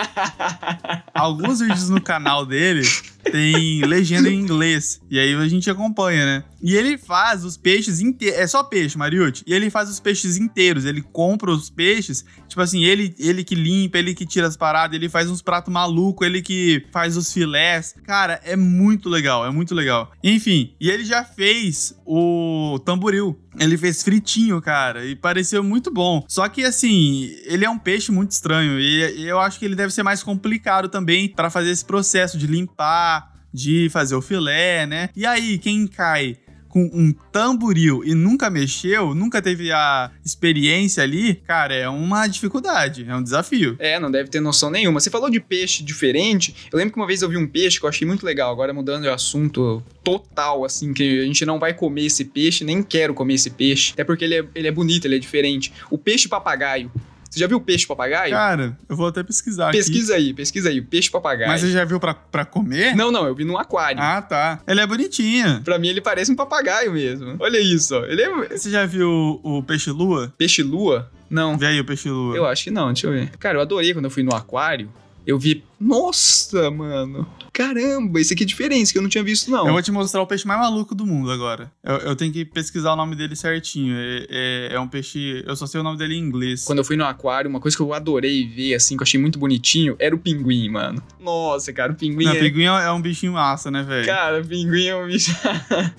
Alguns 1.15 1.61
vídeos 1.61 1.89
no 1.89 2.01
canal 2.01 2.45
dele 2.45 2.83
tem 3.23 3.81
legenda 3.85 4.29
em 4.29 4.39
inglês. 4.39 5.01
E 5.09 5.19
aí 5.19 5.33
a 5.35 5.47
gente 5.47 5.69
acompanha, 5.69 6.25
né? 6.25 6.43
E 6.61 6.75
ele 6.75 6.97
faz 6.97 7.45
os 7.45 7.57
peixes 7.57 8.01
inteiros. 8.01 8.39
É 8.39 8.47
só 8.47 8.63
peixe, 8.63 8.97
Mariucci. 8.97 9.43
E 9.47 9.53
ele 9.53 9.69
faz 9.69 9.89
os 9.89 9.99
peixes 9.99 10.37
inteiros. 10.37 10.85
Ele 10.85 11.01
compra 11.01 11.51
os 11.51 11.69
peixes. 11.69 12.25
Tipo 12.47 12.61
assim, 12.61 12.83
ele, 12.83 13.15
ele 13.19 13.43
que 13.43 13.55
limpa, 13.55 13.97
ele 13.97 14.13
que 14.13 14.25
tira 14.25 14.47
as 14.47 14.57
paradas, 14.57 14.95
ele 14.95 15.09
faz 15.09 15.29
uns 15.29 15.41
pratos 15.41 15.71
malucos, 15.71 16.25
ele 16.27 16.41
que 16.41 16.85
faz 16.91 17.15
os 17.15 17.31
filés. 17.31 17.95
Cara, 18.05 18.39
é 18.43 18.55
muito 18.55 19.09
legal, 19.09 19.45
é 19.45 19.51
muito 19.51 19.73
legal. 19.73 20.11
Enfim, 20.23 20.73
e 20.79 20.89
ele 20.89 21.05
já 21.05 21.23
fez 21.23 21.95
o 22.05 22.79
tamboril. 22.85 23.37
Ele 23.59 23.77
fez 23.77 24.03
fritinho, 24.03 24.61
cara, 24.61 25.05
e 25.05 25.15
pareceu 25.15 25.63
muito 25.63 25.91
bom. 25.91 26.23
Só 26.27 26.47
que 26.47 26.63
assim, 26.63 27.35
ele 27.45 27.65
é 27.65 27.69
um 27.69 27.77
peixe 27.77 28.11
muito 28.11 28.31
estranho 28.31 28.79
e, 28.79 29.27
eu 29.27 29.39
acho 29.39 29.59
que 29.59 29.65
ele 29.65 29.75
deve 29.75 29.93
ser 29.93 30.03
mais 30.03 30.23
complicado 30.23 30.89
também 30.89 31.27
para 31.27 31.49
fazer 31.49 31.69
esse 31.71 31.83
processo 31.85 32.37
de 32.37 32.47
limpar, 32.47 33.33
de 33.53 33.89
fazer 33.89 34.15
o 34.15 34.21
filé, 34.21 34.85
né? 34.85 35.09
E 35.15 35.25
aí, 35.25 35.57
quem 35.57 35.87
cai 35.87 36.37
com 36.69 36.89
um 36.93 37.11
tamboril 37.31 38.03
e 38.05 38.13
nunca 38.13 38.49
mexeu, 38.49 39.13
nunca 39.13 39.41
teve 39.41 39.71
a 39.71 40.11
experiência 40.23 41.03
ali, 41.03 41.35
cara, 41.35 41.73
é 41.73 41.89
uma 41.89 42.27
dificuldade, 42.27 43.05
é 43.07 43.15
um 43.15 43.23
desafio. 43.23 43.75
É, 43.79 43.99
não 43.99 44.09
deve 44.09 44.29
ter 44.29 44.39
noção 44.39 44.69
nenhuma. 44.69 44.99
Você 44.99 45.09
falou 45.09 45.29
de 45.29 45.39
peixe 45.39 45.83
diferente. 45.83 46.55
Eu 46.71 46.77
lembro 46.77 46.93
que 46.93 46.99
uma 46.99 47.07
vez 47.07 47.21
eu 47.21 47.29
vi 47.29 47.37
um 47.37 47.47
peixe 47.47 47.79
que 47.79 47.85
eu 47.85 47.89
achei 47.89 48.07
muito 48.07 48.25
legal. 48.25 48.51
Agora 48.51 48.73
mudando 48.73 49.03
de 49.03 49.09
assunto 49.09 49.83
total, 50.03 50.63
assim, 50.63 50.93
que 50.93 51.21
a 51.21 51.25
gente 51.25 51.45
não 51.45 51.59
vai 51.59 51.73
comer 51.73 52.05
esse 52.05 52.23
peixe, 52.25 52.63
nem 52.63 52.83
quero 52.83 53.13
comer 53.13 53.33
esse 53.33 53.49
peixe. 53.49 53.93
Até 53.93 54.03
porque 54.03 54.23
ele 54.23 54.35
é, 54.35 54.45
ele 54.53 54.67
é 54.67 54.71
bonito, 54.71 55.05
ele 55.05 55.15
é 55.15 55.19
diferente. 55.19 55.73
O 55.89 55.97
peixe 55.97 56.27
papagaio. 56.27 56.91
Você 57.39 57.43
já 57.43 57.47
viu 57.47 57.57
o 57.57 57.61
peixe 57.61 57.87
papagaio? 57.87 58.31
Cara, 58.31 58.77
eu 58.89 58.95
vou 58.97 59.07
até 59.07 59.23
pesquisar 59.23 59.71
pesquisa 59.71 60.15
aí, 60.15 60.33
pesquisa 60.33 60.67
aí. 60.67 60.81
Peixe 60.81 61.07
aqui. 61.07 61.13
papagaio. 61.13 61.49
Mas 61.49 61.61
você 61.61 61.71
já 61.71 61.85
viu 61.85 61.97
pra, 61.99 62.13
pra 62.13 62.43
comer? 62.43 62.93
Não, 62.95 63.11
não, 63.11 63.25
eu 63.25 63.33
vi 63.33 63.45
num 63.45 63.57
aquário. 63.57 64.01
Ah, 64.01 64.21
tá. 64.21 64.59
Ele 64.67 64.81
é 64.81 64.85
bonitinho. 64.85 65.61
Pra 65.61 65.79
mim 65.79 65.87
ele 65.87 66.01
parece 66.01 66.29
um 66.31 66.35
papagaio 66.35 66.91
mesmo. 66.91 67.37
Olha 67.39 67.59
isso, 67.59 67.95
ó. 67.95 68.03
Ele 68.03 68.21
é 68.21 68.57
Você 68.57 68.69
já 68.69 68.85
viu 68.85 69.09
o, 69.41 69.59
o 69.59 69.63
peixe-lua? 69.63 70.33
peixe-lua? 70.37 71.09
Não. 71.29 71.57
Vê 71.57 71.67
aí 71.67 71.79
o 71.79 71.85
peixe-lua. 71.85 72.35
Eu 72.35 72.45
acho 72.45 72.65
que 72.65 72.71
não, 72.71 72.87
deixa 72.87 73.07
eu 73.07 73.11
ver. 73.13 73.29
Cara, 73.37 73.57
eu 73.57 73.61
adorei 73.61 73.93
quando 73.93 74.05
eu 74.05 74.11
fui 74.11 74.23
no 74.23 74.35
aquário. 74.35 74.91
Eu 75.25 75.37
vi. 75.37 75.63
Nossa, 75.79 76.69
mano. 76.71 77.27
Caramba, 77.53 78.19
esse 78.19 78.33
aqui 78.33 78.43
é 78.43 78.45
diferente, 78.45 78.91
que 78.91 78.97
eu 78.97 79.01
não 79.01 79.09
tinha 79.09 79.23
visto, 79.23 79.51
não. 79.51 79.67
Eu 79.67 79.73
vou 79.73 79.81
te 79.81 79.91
mostrar 79.91 80.21
o 80.21 80.27
peixe 80.27 80.47
mais 80.47 80.59
maluco 80.59 80.95
do 80.95 81.05
mundo 81.05 81.29
agora. 81.31 81.71
Eu, 81.83 81.95
eu 81.97 82.15
tenho 82.15 82.31
que 82.31 82.45
pesquisar 82.45 82.93
o 82.93 82.95
nome 82.95 83.15
dele 83.15 83.35
certinho. 83.35 83.95
É, 83.97 84.27
é- 84.29 84.69
é 84.75 84.79
um 84.79 84.87
peixe. 84.87 85.43
Eu 85.45 85.55
só 85.55 85.65
sei 85.67 85.79
o 85.79 85.83
nome 85.83 85.97
dele 85.97 86.15
em 86.15 86.19
inglês. 86.19 86.63
Quando 86.63 86.79
eu 86.79 86.83
fui 86.85 86.95
no 86.95 87.03
aquário, 87.05 87.49
uma 87.49 87.59
coisa 87.59 87.75
que 87.75 87.83
eu 87.83 87.93
adorei 87.93 88.47
ver, 88.47 88.75
assim, 88.75 88.95
que 88.95 89.01
eu 89.01 89.05
achei 89.05 89.19
muito 89.19 89.37
bonitinho, 89.37 89.95
era 89.99 90.15
o 90.15 90.19
pinguim, 90.19 90.69
mano. 90.69 91.03
Nossa, 91.19 91.73
cara, 91.73 91.91
o 91.91 91.95
pinguim 91.95 92.25
Não, 92.25 92.31
é... 92.33 92.39
pinguim 92.39 92.63
é 92.63 92.85
é 92.85 92.91
um 92.91 93.01
bichinho 93.01 93.33
massa, 93.33 93.69
né, 93.69 93.83
velho? 93.83 94.05
Cara, 94.05 94.41
o 94.41 94.45
pinguim 94.45 94.85
é 94.87 94.95
um 94.95 95.07
bicho... 95.07 95.31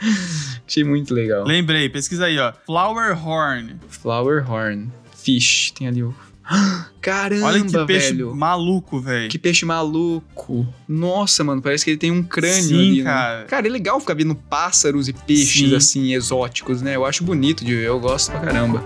achei 0.66 0.84
muito 0.84 1.12
legal. 1.14 1.44
Lembrei, 1.44 1.88
pesquisa 1.88 2.26
aí, 2.26 2.38
ó. 2.38 2.52
Flower 2.64 3.16
Horn. 3.26 3.76
Flower 3.88 4.50
horn. 4.50 4.88
Fish. 5.14 5.72
Tem 5.72 5.86
ali 5.88 6.02
o... 6.02 6.14
Caramba, 7.00 7.46
Olha 7.46 7.64
que 7.64 7.86
peixe 7.86 8.08
velho. 8.12 8.34
maluco, 8.34 9.00
velho. 9.00 9.28
Que 9.30 9.38
peixe 9.38 9.64
maluco. 9.64 10.66
Nossa, 10.88 11.42
mano, 11.44 11.62
parece 11.62 11.84
que 11.84 11.92
ele 11.92 11.98
tem 11.98 12.10
um 12.10 12.22
crânio 12.22 12.62
Sim, 12.62 12.74
ali. 12.78 13.02
né? 13.02 13.10
cara. 13.10 13.44
Cara, 13.44 13.66
é 13.66 13.70
legal 13.70 13.98
ficar 14.00 14.14
vendo 14.14 14.34
pássaros 14.34 15.08
e 15.08 15.12
peixes, 15.12 15.70
Sim. 15.70 15.76
assim, 15.76 16.12
exóticos, 16.14 16.82
né? 16.82 16.96
Eu 16.96 17.06
acho 17.06 17.24
bonito 17.24 17.64
de 17.64 17.74
ver, 17.74 17.86
eu 17.86 17.98
gosto 18.00 18.30
pra 18.32 18.40
caramba. 18.40 18.84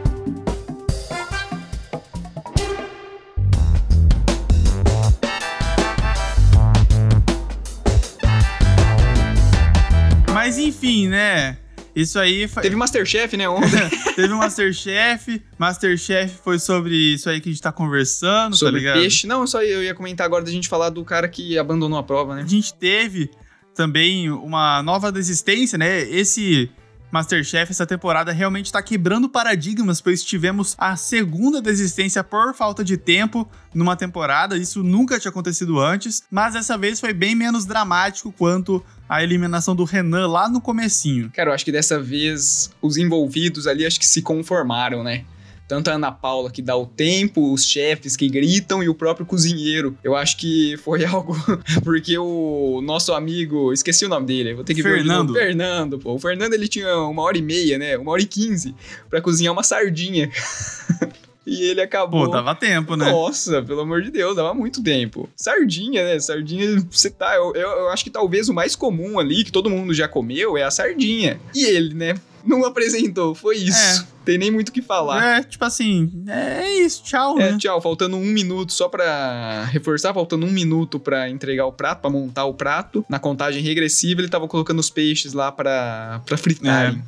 Mas 10.33 10.59
enfim, 10.59 11.09
né? 11.09 11.56
Isso 11.94 12.18
aí 12.18 12.48
fa- 12.48 12.60
Teve 12.60 12.74
Masterchef, 12.76 13.36
né, 13.36 13.48
ontem? 13.48 13.68
teve 14.16 14.34
Masterchef. 14.34 15.40
Masterchef 15.58 16.34
foi 16.42 16.58
sobre 16.58 16.94
isso 17.14 17.28
aí 17.30 17.40
que 17.40 17.48
a 17.48 17.52
gente 17.52 17.62
tá 17.62 17.70
conversando, 17.70 18.56
Sobre 18.56 18.72
tá 18.74 18.78
ligado? 18.78 19.00
peixe. 19.00 19.26
Não, 19.26 19.46
só 19.46 19.62
eu 19.62 19.82
ia 19.82 19.94
comentar 19.94 20.26
agora 20.26 20.44
da 20.44 20.50
gente 20.50 20.68
falar 20.68 20.90
do 20.90 21.04
cara 21.04 21.28
que 21.28 21.56
abandonou 21.58 21.98
a 21.98 22.02
prova, 22.02 22.34
né? 22.34 22.42
A 22.42 22.46
gente 22.46 22.74
teve 22.74 23.30
também 23.74 24.30
uma 24.30 24.82
nova 24.82 25.10
desistência, 25.12 25.78
né? 25.78 26.02
Esse 26.02 26.70
Masterchef, 27.14 27.71
essa 27.71 27.87
temporada, 27.87 28.33
realmente 28.33 28.73
tá 28.73 28.83
quebrando 28.83 29.28
paradigmas, 29.28 30.00
pois 30.00 30.25
tivemos 30.25 30.75
a 30.76 30.97
segunda 30.97 31.62
desistência 31.62 32.25
por 32.25 32.52
falta 32.52 32.83
de 32.83 32.97
tempo 32.97 33.49
numa 33.73 33.94
temporada. 33.94 34.56
Isso 34.56 34.83
nunca 34.83 35.21
tinha 35.21 35.30
acontecido 35.30 35.78
antes, 35.78 36.25
mas 36.28 36.54
dessa 36.54 36.76
vez 36.76 36.99
foi 36.99 37.12
bem 37.12 37.37
menos 37.37 37.64
dramático 37.66 38.33
quanto 38.33 38.85
a 39.09 39.23
eliminação 39.23 39.76
do 39.76 39.85
Renan 39.85 40.26
lá 40.26 40.49
no 40.49 40.61
comecinho. 40.61 41.30
Cara, 41.33 41.50
eu 41.50 41.54
acho 41.54 41.64
que 41.64 41.71
dessa 41.71 42.00
vez 42.00 42.73
os 42.83 42.97
envolvidos 42.97 43.68
ali 43.68 43.87
acho 43.87 44.00
que 44.00 44.06
se 44.06 44.21
conformaram, 44.21 45.04
né? 45.04 45.25
Tanto 45.66 45.88
a 45.88 45.94
Ana 45.94 46.12
Paula 46.12 46.50
que 46.50 46.61
dá 46.61 46.76
o 46.76 46.87
tempo, 46.87 47.52
os 47.52 47.64
chefes 47.66 48.16
que 48.16 48.28
gritam 48.28 48.83
e 48.83 48.88
o 48.88 48.94
próprio 48.94 49.25
cozinheiro. 49.25 49.97
Eu 50.04 50.14
acho 50.14 50.37
que 50.37 50.76
foi 50.78 51.04
algo. 51.06 51.35
Porque 51.83 52.16
o 52.18 52.80
nosso 52.83 53.12
amigo. 53.12 53.73
Esqueci 53.73 54.04
o 54.04 54.09
nome 54.09 54.26
dele, 54.26 54.54
vou 54.54 54.64
ter 54.64 54.75
que 54.75 54.83
ver. 54.83 54.97
Fernando. 54.99 55.30
o 55.30 55.33
nome. 55.33 55.38
Fernando, 55.38 55.99
pô. 55.99 56.14
O 56.14 56.18
Fernando 56.18 56.52
ele 56.54 56.68
tinha 56.68 56.97
uma 56.99 57.23
hora 57.23 57.38
e 57.38 57.42
meia, 57.42 57.78
né? 57.78 57.97
Uma 57.97 58.12
hora 58.12 58.23
e 58.23 58.26
quinze 58.26 58.75
pra 59.09 59.21
cozinhar 59.21 59.52
uma 59.52 59.62
sardinha. 59.62 60.30
e 61.46 61.62
ele 61.62 61.80
acabou. 61.80 62.26
Pô, 62.26 62.30
dava 62.30 62.54
tempo, 62.54 62.96
né? 62.96 63.10
Nossa, 63.10 63.62
pelo 63.62 63.80
amor 63.80 64.02
de 64.02 64.10
Deus, 64.10 64.36
dava 64.36 64.54
muito 64.54 64.82
tempo. 64.82 65.28
Sardinha, 65.36 66.04
né? 66.04 66.18
Sardinha, 66.18 66.84
você 66.90 67.10
tá. 67.10 67.34
Eu, 67.36 67.54
eu, 67.54 67.68
eu 67.68 67.88
acho 67.90 68.04
que 68.04 68.10
talvez 68.10 68.48
o 68.48 68.54
mais 68.54 68.74
comum 68.74 69.18
ali, 69.18 69.44
que 69.44 69.52
todo 69.52 69.70
mundo 69.70 69.92
já 69.92 70.08
comeu, 70.08 70.56
é 70.56 70.62
a 70.62 70.70
sardinha. 70.70 71.40
E 71.54 71.64
ele, 71.64 71.94
né? 71.94 72.14
Não 72.44 72.62
apresentou, 72.64 73.34
foi 73.34 73.56
isso. 73.56 74.06
Tem 74.22 74.36
nem 74.36 74.50
muito 74.50 74.68
o 74.68 74.72
que 74.72 74.82
falar. 74.82 75.38
É, 75.38 75.42
tipo 75.42 75.64
assim, 75.64 76.12
é 76.28 76.78
isso, 76.78 77.02
tchau, 77.02 77.40
É, 77.40 77.52
né? 77.52 77.58
tchau, 77.58 77.80
faltando 77.80 78.16
um 78.16 78.24
minuto 78.24 78.70
só 78.70 78.86
pra 78.86 79.64
reforçar, 79.72 80.12
faltando 80.12 80.44
um 80.44 80.50
minuto 80.50 81.00
pra 81.00 81.28
entregar 81.30 81.64
o 81.66 81.72
prato, 81.72 82.02
pra 82.02 82.10
montar 82.10 82.44
o 82.44 82.52
prato. 82.52 83.04
Na 83.08 83.18
contagem 83.18 83.62
regressiva, 83.62 84.20
ele 84.20 84.28
tava 84.28 84.46
colocando 84.46 84.78
os 84.78 84.90
peixes 84.90 85.32
lá 85.32 85.50
pra, 85.50 86.20
pra 86.26 86.36
fritarem. 86.36 87.02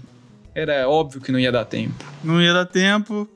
É. 0.54 0.62
Era 0.62 0.88
óbvio 0.88 1.20
que 1.20 1.30
não 1.30 1.38
ia 1.38 1.52
dar 1.52 1.66
tempo. 1.66 2.02
Não 2.24 2.40
ia 2.40 2.54
dar 2.54 2.64
tempo, 2.64 3.28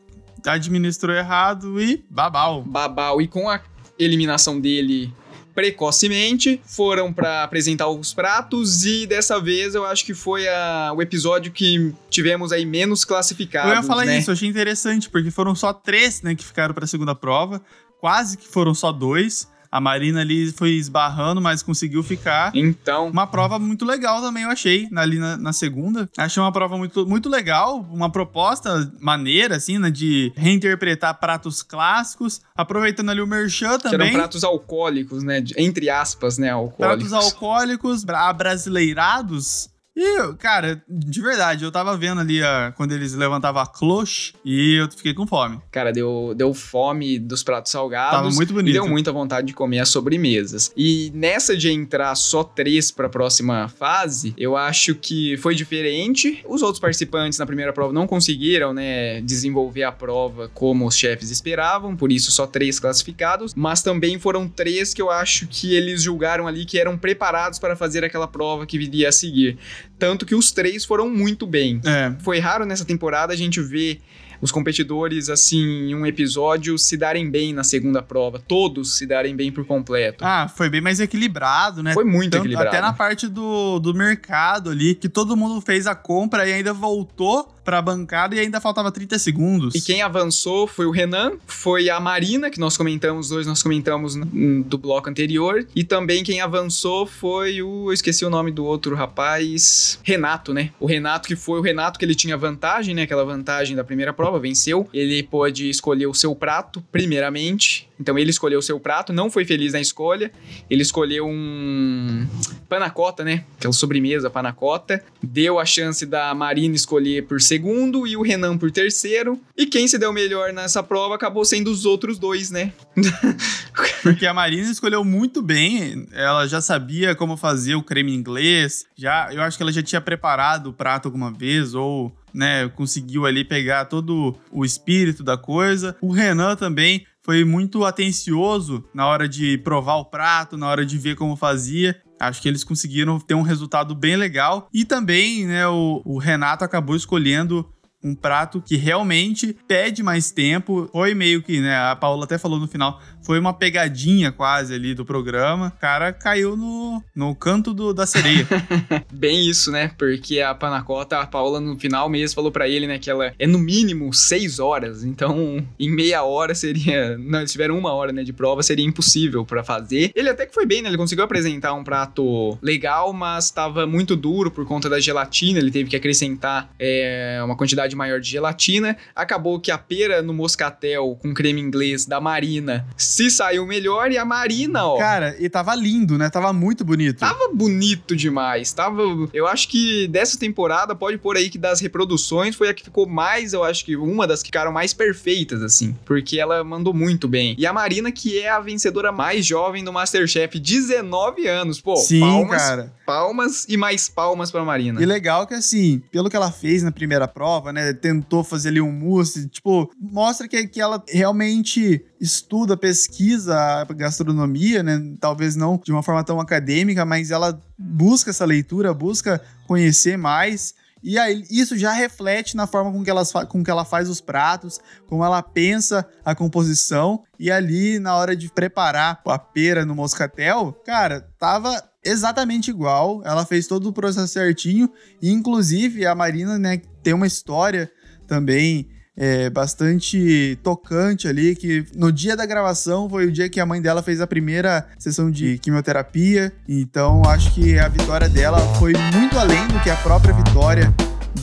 administrou 0.47 1.15
errado 1.15 1.81
e 1.81 2.05
babau. 2.09 2.63
Babau. 2.63 3.21
E 3.21 3.27
com 3.29 3.49
a 3.49 3.61
eliminação 3.99 4.61
dele 4.61 5.13
precocemente, 5.55 6.61
foram 6.65 7.13
pra 7.13 7.43
apresentar 7.45 7.89
os 7.89 8.15
pratos 8.15 8.85
e 8.85 9.07
dessa 9.07 9.41
vez 9.41 9.75
eu 9.75 9.85
acho 9.85 10.05
que 10.05 10.15
foi 10.15 10.49
a- 10.49 10.93
o 10.97 11.03
episódio 11.03 11.53
que 11.53 11.93
tivemos 12.09 12.51
aí 12.53 12.65
menos 12.65 13.05
classificados, 13.05 13.71
Eu 13.71 13.77
ia 13.77 13.83
falar 13.83 14.05
né? 14.07 14.19
isso, 14.19 14.31
eu 14.31 14.35
achei 14.35 14.49
interessante, 14.49 15.11
porque 15.11 15.31
foram 15.31 15.55
só 15.55 15.73
três, 15.73 16.23
né, 16.23 16.35
que 16.35 16.45
ficaram 16.45 16.73
pra 16.75 16.87
segunda 16.87 17.15
prova. 17.15 17.61
Quase 18.01 18.39
que 18.39 18.49
foram 18.49 18.75
só 18.75 18.91
dois. 18.93 19.49
A 19.73 19.81
Marina 19.81 20.21
ali 20.21 20.51
foi 20.53 20.71
esbarrando, 20.73 21.41
mas 21.41 21.63
conseguiu 21.63 22.03
ficar. 22.03 22.51
Então, 22.55 23.09
Uma 23.09 23.27
prova 23.27 23.59
muito 23.59 23.85
legal 23.85 24.21
também, 24.21 24.43
eu 24.43 24.51
achei, 24.51 24.89
ali 24.97 25.19
na, 25.19 25.37
na 25.37 25.53
segunda. 25.53 26.09
Achei 26.19 26.43
uma 26.43 26.51
prova 26.51 26.77
muito, 26.77 27.07
muito 27.07 27.29
legal, 27.29 27.81
uma 27.93 28.11
proposta 28.11 28.91
maneira, 29.01 29.57
assim, 29.57 29.79
né, 29.79 29.91
de 29.91 30.33
reinterpretar 30.37 31.19
pratos 31.21 31.63
clássicos, 31.63 32.41
aproveitando 32.57 33.11
ali 33.11 33.21
o 33.21 33.27
merchan 33.27 33.79
que 33.79 33.87
eram 33.87 33.99
também. 33.99 34.13
pratos 34.13 34.43
alcoólicos, 34.43 35.23
né? 35.23 35.43
Entre 35.57 35.89
aspas, 35.89 36.37
né? 36.37 36.51
Alcoólicos. 36.51 37.09
pratos 37.11 37.13
alcoólicos, 37.13 38.05
bra- 38.05 38.29
abrasileirados. 38.29 39.69
E, 40.03 40.33
cara, 40.39 40.83
de 40.89 41.21
verdade, 41.21 41.63
eu 41.63 41.71
tava 41.71 41.95
vendo 41.95 42.23
ali 42.23 42.43
a, 42.43 42.73
quando 42.75 42.93
eles 42.93 43.13
levantavam 43.13 43.61
a 43.61 43.67
cloche 43.67 44.33
e 44.43 44.77
eu 44.77 44.91
fiquei 44.91 45.13
com 45.13 45.27
fome. 45.27 45.61
Cara, 45.71 45.93
deu, 45.93 46.33
deu 46.35 46.55
fome 46.55 47.19
dos 47.19 47.43
pratos 47.43 47.71
salgados. 47.71 48.17
Tava 48.17 48.31
muito 48.31 48.55
bonito. 48.55 48.71
E 48.71 48.73
deu 48.73 48.89
muita 48.89 49.13
vontade 49.13 49.49
de 49.49 49.53
comer 49.53 49.81
as 49.81 49.91
sobremesas. 49.91 50.73
E 50.75 51.13
nessa 51.15 51.55
de 51.55 51.71
entrar 51.71 52.15
só 52.15 52.43
três 52.43 52.91
pra 52.91 53.11
próxima 53.11 53.69
fase, 53.69 54.33
eu 54.39 54.57
acho 54.57 54.95
que 54.95 55.37
foi 55.37 55.55
diferente. 55.55 56.43
Os 56.49 56.63
outros 56.63 56.81
participantes 56.81 57.39
na 57.39 57.45
primeira 57.45 57.71
prova 57.71 57.93
não 57.93 58.07
conseguiram, 58.07 58.73
né, 58.73 59.21
desenvolver 59.21 59.83
a 59.83 59.93
prova 59.93 60.49
como 60.55 60.87
os 60.87 60.97
chefes 60.97 61.31
esperavam, 61.31 61.95
por 61.95 62.11
isso 62.11 62.33
só 62.33 62.47
três 62.47 62.81
classificados. 62.81 63.53
Mas 63.55 63.83
também 63.83 64.19
foram 64.19 64.49
três 64.49 64.95
que 64.95 65.03
eu 65.03 65.11
acho 65.11 65.47
que 65.47 65.75
eles 65.75 66.03
julgaram 66.03 66.47
ali 66.47 66.65
que 66.65 66.79
eram 66.79 66.97
preparados 66.97 67.59
para 67.59 67.77
fazer 67.77 68.03
aquela 68.03 68.27
prova 68.27 68.65
que 68.65 68.79
viria 68.79 69.11
a 69.11 69.13
seguir. 69.13 69.59
Tanto 70.01 70.27
que 70.27 70.35
os 70.35 70.51
três 70.51 70.85
foram 70.85 71.09
muito 71.09 71.47
bem. 71.47 71.81
É. 71.85 72.13
Foi 72.21 72.39
raro 72.41 72.65
nessa 72.65 72.85
temporada 72.85 73.33
a 73.33 73.37
gente 73.37 73.61
ver 73.61 74.01
os 74.43 74.51
competidores, 74.51 75.29
assim, 75.29 75.91
em 75.91 75.95
um 75.95 76.07
episódio, 76.07 76.79
se 76.79 76.97
darem 76.97 77.31
bem 77.31 77.53
na 77.53 77.63
segunda 77.63 78.01
prova. 78.01 78.39
Todos 78.39 78.97
se 78.97 79.05
darem 79.07 79.37
bem 79.37 79.53
por 79.53 79.67
completo. 79.67 80.25
Ah, 80.25 80.49
foi 80.49 80.71
bem 80.71 80.81
mais 80.81 80.99
equilibrado, 80.99 81.83
né? 81.83 81.93
Foi 81.93 82.05
muito 82.05 82.31
Tanto- 82.33 82.45
equilibrado. 82.45 82.69
Até 82.71 82.81
na 82.81 82.95
parte 82.95 83.29
do, 83.29 83.79
do 83.79 83.93
mercado 83.93 84.71
ali, 84.71 84.95
que 84.95 85.11
todo 85.11 85.37
mundo 85.37 85.61
fez 85.61 85.87
a 85.87 85.95
compra 85.95 86.49
e 86.49 86.55
ainda 86.55 86.73
voltou 86.73 87.55
pra 87.65 87.81
bancada 87.83 88.35
e 88.35 88.39
ainda 88.39 88.61
faltava 88.61 88.91
30 88.91 89.19
segundos. 89.19 89.75
E 89.75 89.81
quem 89.81 90.03
avançou 90.03 90.67
foi 90.67 90.87
o 90.87 90.91
Renan, 90.91 91.33
foi 91.47 91.91
a 91.91 92.01
Marina, 92.01 92.51
que 92.51 92.61
nós 92.61 92.77
comentamos, 92.77 93.27
os 93.27 93.31
dois 93.31 93.47
nós 93.47 93.63
comentamos 93.63 94.17
do 94.17 94.79
bloco 94.79 95.09
anterior. 95.09 95.67
E 95.75 95.85
também 95.85 96.25
quem 96.25 96.41
avançou 96.41 97.07
foi 97.07 97.63
o. 97.63 97.89
Eu 97.89 97.93
esqueci 97.93 98.25
o 98.25 98.31
nome 98.31 98.51
do 98.51 98.65
outro 98.65 98.95
rapaz. 98.95 99.99
Renato, 100.03 100.53
né? 100.55 100.71
O 100.79 100.87
Renato, 100.87 101.29
que 101.29 101.37
foi 101.37 101.59
o 101.59 101.63
Renato 101.63 101.99
que 101.99 102.05
ele 102.05 102.15
tinha 102.15 102.37
vantagem, 102.37 102.95
né? 102.95 103.03
Aquela 103.03 103.25
vantagem 103.25 103.77
da 103.77 103.85
primeira 103.85 104.13
prova, 104.13 104.39
venceu. 104.39 104.89
Ele 104.93 105.23
pôde 105.23 105.69
escolher 105.69 106.07
o 106.07 106.15
seu 106.15 106.35
prato, 106.35 106.83
primeiramente. 106.91 107.90
Então 108.01 108.19
ele 108.19 108.31
escolheu 108.31 108.59
o 108.59 108.63
seu 108.63 108.81
prato, 108.81 109.13
não 109.13 109.31
foi 109.31 109.45
feliz 109.45 109.75
na 109.75 109.81
escolha. 109.81 110.33
Ele 110.71 110.83
escolheu 110.83 111.27
um 111.27 112.27
panacota, 112.69 113.23
né? 113.23 113.45
Aquela 113.59 113.73
sobremesa 113.73 114.31
panacota. 114.31 115.05
Deu 115.23 115.59
a 115.59 115.67
chance 115.67 116.07
da 116.07 116.35
Marina 116.35 116.75
escolher 116.75 117.27
por 117.27 117.41
segundo 117.43 118.07
e 118.07 118.17
o 118.17 118.23
Renan 118.23 118.57
por 118.57 118.71
terceiro. 118.71 119.39
E 119.57 119.67
quem 119.67 119.87
se 119.87 119.99
deu 119.99 120.13
melhor 120.13 120.53
nessa 120.53 120.83
prova 120.83 121.15
acabou 121.15 121.45
sendo 121.45 121.71
os 121.71 121.85
outros 121.85 122.19
dois, 122.19 122.51
né? 122.51 122.73
Porque 124.03 124.27
a 124.27 124.33
Marina 124.33 124.71
escolheu 124.71 125.05
muito 125.05 125.43
bem, 125.43 126.07
ela 126.13 126.47
já 126.47 126.61
sabia 126.61 127.15
como 127.15 127.37
fazer 127.37 127.75
o 127.75 127.83
creme 127.83 128.15
inglês, 128.15 128.87
já, 128.97 129.29
eu 129.33 129.43
acho 129.43 129.59
que 129.59 129.63
ela 129.63 129.73
já 129.73 129.83
tinha 129.83 130.01
preparado 130.01 130.69
o 130.69 130.73
prato 130.73 131.07
alguma 131.07 131.31
vez, 131.31 131.75
ou, 131.75 132.11
né, 132.33 132.69
conseguiu 132.71 133.27
ali 133.27 133.45
pegar 133.45 133.85
todo 133.87 134.35
o 134.51 134.65
espírito 134.65 135.23
da 135.23 135.37
coisa. 135.37 135.97
O 136.01 136.13
Renan 136.13 136.57
também 136.57 137.07
foi 137.23 137.45
muito 137.45 137.85
atencioso 137.85 138.85
na 138.95 139.07
hora 139.07 139.29
de 139.29 139.59
provar 139.59 139.97
o 139.97 140.05
prato, 140.05 140.57
na 140.57 140.69
hora 140.69 140.85
de 140.85 140.99
ver 140.99 141.17
como 141.17 141.37
fazia. 141.37 142.01
Acho 142.19 142.43
que 142.43 142.49
eles 142.49 142.65
conseguiram 142.65 143.19
ter 143.19 143.35
um 143.35 143.43
resultado 143.43 143.95
bem 143.95 144.17
legal. 144.17 144.69
E 144.73 144.85
também, 144.85 145.47
né, 145.47 145.67
o, 145.67 146.03
o 146.05 146.19
Renato 146.19 146.65
acabou 146.65 146.95
escolhendo 146.95 147.67
um 148.03 148.15
prato 148.15 148.63
que 148.67 148.77
realmente 148.77 149.57
pede 149.69 150.03
mais 150.03 150.31
tempo. 150.31 150.89
Foi 150.93 151.15
meio 151.15 151.43
que, 151.43 151.61
né? 151.61 151.77
A 151.77 151.95
Paula 151.97 152.25
até 152.25 152.39
falou 152.39 152.59
no 152.59 152.67
final, 152.67 153.01
foi 153.23 153.39
uma 153.39 153.53
pegadinha 153.53 154.33
quase 154.33 154.75
ali 154.75 154.95
do 154.95 155.05
programa. 155.05 155.73
O 155.77 155.81
cara 155.81 156.13
caiu 156.13 156.57
no, 156.57 157.03
no 157.15 157.35
canto 157.35 157.75
do- 157.75 157.93
da 157.93 158.07
sereia. 158.07 158.47
Bem 159.13 159.49
isso, 159.49 159.71
né? 159.71 159.91
Porque 159.99 160.41
a 160.41 160.55
panacota, 160.55 161.19
a 161.19 161.27
Paula 161.27 161.61
no 161.61 161.79
final 161.79 162.09
mesmo 162.09 162.35
falou 162.35 162.51
pra 162.51 162.69
ele, 162.69 162.87
né, 162.87 162.99
que 162.99 163.11
ela 163.11 163.33
é 163.39 163.47
no 163.47 163.59
mínimo 163.59 164.13
seis 164.15 164.59
horas. 164.59 165.05
Então, 165.05 165.65
em 165.79 165.91
meia 165.91 166.23
hora 166.23 166.55
seria. 166.55 167.19
Não, 167.19 167.41
eles 167.41 167.53
tiveram 167.53 167.77
uma 167.79 167.93
hora, 167.93 168.13
né, 168.13 168.23
de 168.23 168.33
prova, 168.33 168.63
seria 168.63 168.85
impossível 168.87 169.45
pra 169.45 169.63
fazer. 169.63 170.11
Ele 170.15 170.29
até 170.29 170.47
que 170.47 170.55
foi 170.55 170.65
bem, 170.67 170.81
né? 170.83 170.89
Ele 170.89 170.97
conseguiu 170.97 171.25
apresentar 171.25 171.75
um 171.75 171.85
prato 171.85 172.59
legal, 172.63 173.13
mas 173.13 173.51
tava 173.51 173.87
muito 173.87 174.17
duro 174.17 174.51
por 174.51 174.65
conta 174.67 174.89
da 174.89 174.99
gelatina. 174.99 175.59
Ele 175.59 175.71
teve 175.71 175.91
que 175.91 175.97
acrescentar 175.97 176.71
é, 176.79 177.41
uma 177.45 177.57
quantidade 177.57 177.90
maior 177.97 178.21
de 178.21 178.31
gelatina. 178.31 178.97
Acabou 179.15 179.59
que 179.59 179.71
a 179.71 179.79
pera 179.79 180.23
no 180.23 180.35
moscatel 180.35 181.19
com 181.21 181.33
creme 181.33 181.61
inglês 181.61 182.07
da 182.07 182.21
Marina 182.21 182.87
se 182.97 183.31
saiu 183.31 183.67
melhor 183.67 184.13
e 184.13 184.19
a 184.19 184.25
Marina, 184.25 184.85
ó. 184.85 184.99
cara, 184.99 185.37
e 185.39 185.49
tava 185.49 185.75
lindo, 185.75 186.19
né? 186.19 186.29
Tava 186.29 186.53
muito 186.53 186.85
bonito. 186.85 187.19
Tava 187.19 187.51
bonito 187.53 188.15
demais. 188.15 188.73
Tava. 188.73 189.03
Eu 189.33 189.47
acho 189.47 189.69
que 189.69 190.07
dessa 190.09 190.39
temporada, 190.39 190.95
pode 190.95 191.19
pôr 191.19 191.37
aí 191.37 191.49
que 191.49 191.59
das 191.59 191.81
reproduções 191.81 192.55
foi 192.55 192.69
a 192.69 192.75
que 192.75 192.85
ficou 192.85 193.07
mais, 193.07 193.53
eu 193.53 193.65
acho 193.65 193.85
que 193.85 193.97
uma 193.97 194.27
das 194.27 194.43
que 194.43 194.49
ficaram 194.49 194.73
mais 194.73 194.93
perfeitas, 194.93 195.63
assim. 195.63 195.97
Porque 196.05 196.39
ela 196.39 196.65
mandou 196.65 196.93
muito 196.93 197.29
bem. 197.29 197.55
E 197.57 197.65
a 197.67 197.73
Marina, 197.73 198.11
que 198.11 198.39
é 198.39 198.51
a 198.51 198.59
vencedora 198.61 199.13
mais 199.13 199.47
jovem 199.47 199.85
do 199.85 199.93
Masterchef, 199.93 200.59
19 200.59 201.47
anos. 201.47 201.81
Pô, 201.81 201.97
Sim, 201.97 202.21
palmas, 202.21 202.63
cara. 202.63 202.93
palmas 203.07 203.67
e 203.69 203.77
mais 203.77 204.09
palmas 204.09 204.51
pra 204.51 204.65
Marina. 204.65 205.01
E 205.01 205.07
legal 205.07 205.47
que, 205.47 205.55
assim, 205.55 206.03
pelo 206.11 206.29
que 206.29 206.37
ela 206.37 206.51
fez 206.51 206.83
na 206.83 206.91
primeira 206.91 207.29
prova, 207.29 207.73
né? 207.73 207.80
Tentou 208.01 208.43
fazer 208.45 208.69
ali 208.71 208.81
um 208.81 208.93
mousse, 208.93 209.49
tipo, 209.49 209.91
mostra 209.99 210.47
que, 210.49 210.67
que 210.67 210.81
ela 210.81 211.03
realmente 211.09 212.05
estuda, 212.21 212.77
pesquisa 212.77 213.57
a 213.57 213.85
gastronomia, 213.85 214.83
né? 214.83 215.01
Talvez 215.21 215.57
não 215.57 215.81
de 215.83 215.91
uma 215.93 216.03
forma 216.03 216.23
tão 216.25 216.41
acadêmica, 216.41 217.05
mas 217.05 217.31
ela 217.31 217.61
busca 217.79 218.31
essa 218.31 218.45
leitura, 218.45 218.93
busca 218.95 219.41
conhecer 219.67 220.17
mais. 220.19 220.75
E 221.03 221.19
aí, 221.19 221.45
isso 221.51 221.79
já 221.79 221.93
reflete 221.93 222.55
na 222.55 222.67
forma 222.67 222.93
com 222.93 223.03
que, 223.03 223.09
elas 223.09 223.33
fa- 223.33 223.47
com 223.47 223.65
que 223.65 223.71
ela 223.71 223.87
faz 223.87 224.07
os 224.11 224.21
pratos, 224.21 224.79
como 225.07 225.25
ela 225.25 225.43
pensa 225.43 226.07
a 226.23 226.35
composição. 226.35 227.23
E 227.39 227.51
ali, 227.51 227.99
na 227.99 228.15
hora 228.17 228.37
de 228.37 228.51
preparar 228.51 229.19
a 229.25 229.39
pera 229.39 229.87
no 229.87 229.95
moscatel, 229.95 230.75
cara, 230.85 231.27
tava 231.39 231.83
exatamente 232.05 232.71
igual. 232.71 233.23
Ela 233.25 233.45
fez 233.45 233.67
todo 233.67 233.89
o 233.89 233.93
processo 233.93 234.33
certinho. 234.33 234.91
E, 235.21 235.31
inclusive, 235.31 236.07
a 236.07 236.15
Marina, 236.15 236.59
né, 236.59 236.81
tem 237.03 237.15
uma 237.15 237.27
história 237.27 237.91
também 238.27 238.89
é, 239.17 239.51
bastante 239.51 240.59
tocante 240.63 241.29
ali, 241.29 241.55
que 241.55 241.85
no 241.95 242.11
dia 242.11 242.37
da 242.37 242.47
gravação 242.47 243.09
foi 243.09 243.27
o 243.27 243.33
dia 243.33 243.51
que 243.51 243.61
a 243.61 243.67
mãe 243.67 243.83
dela 243.83 244.03
fez 244.03 244.21
a 244.21 244.27
primeira 244.27 244.87
sessão 244.99 245.31
de 245.31 245.59
quimioterapia. 245.59 246.53
Então, 246.69 247.23
acho 247.27 247.53
que 247.55 247.79
a 247.79 247.89
vitória 247.89 248.29
dela 248.29 248.59
foi 248.77 248.95
muito 249.15 249.39
além 249.39 249.67
do 249.69 249.81
que 249.81 249.91
a 249.91 249.97
própria 249.97 250.33
vitória 250.33 250.95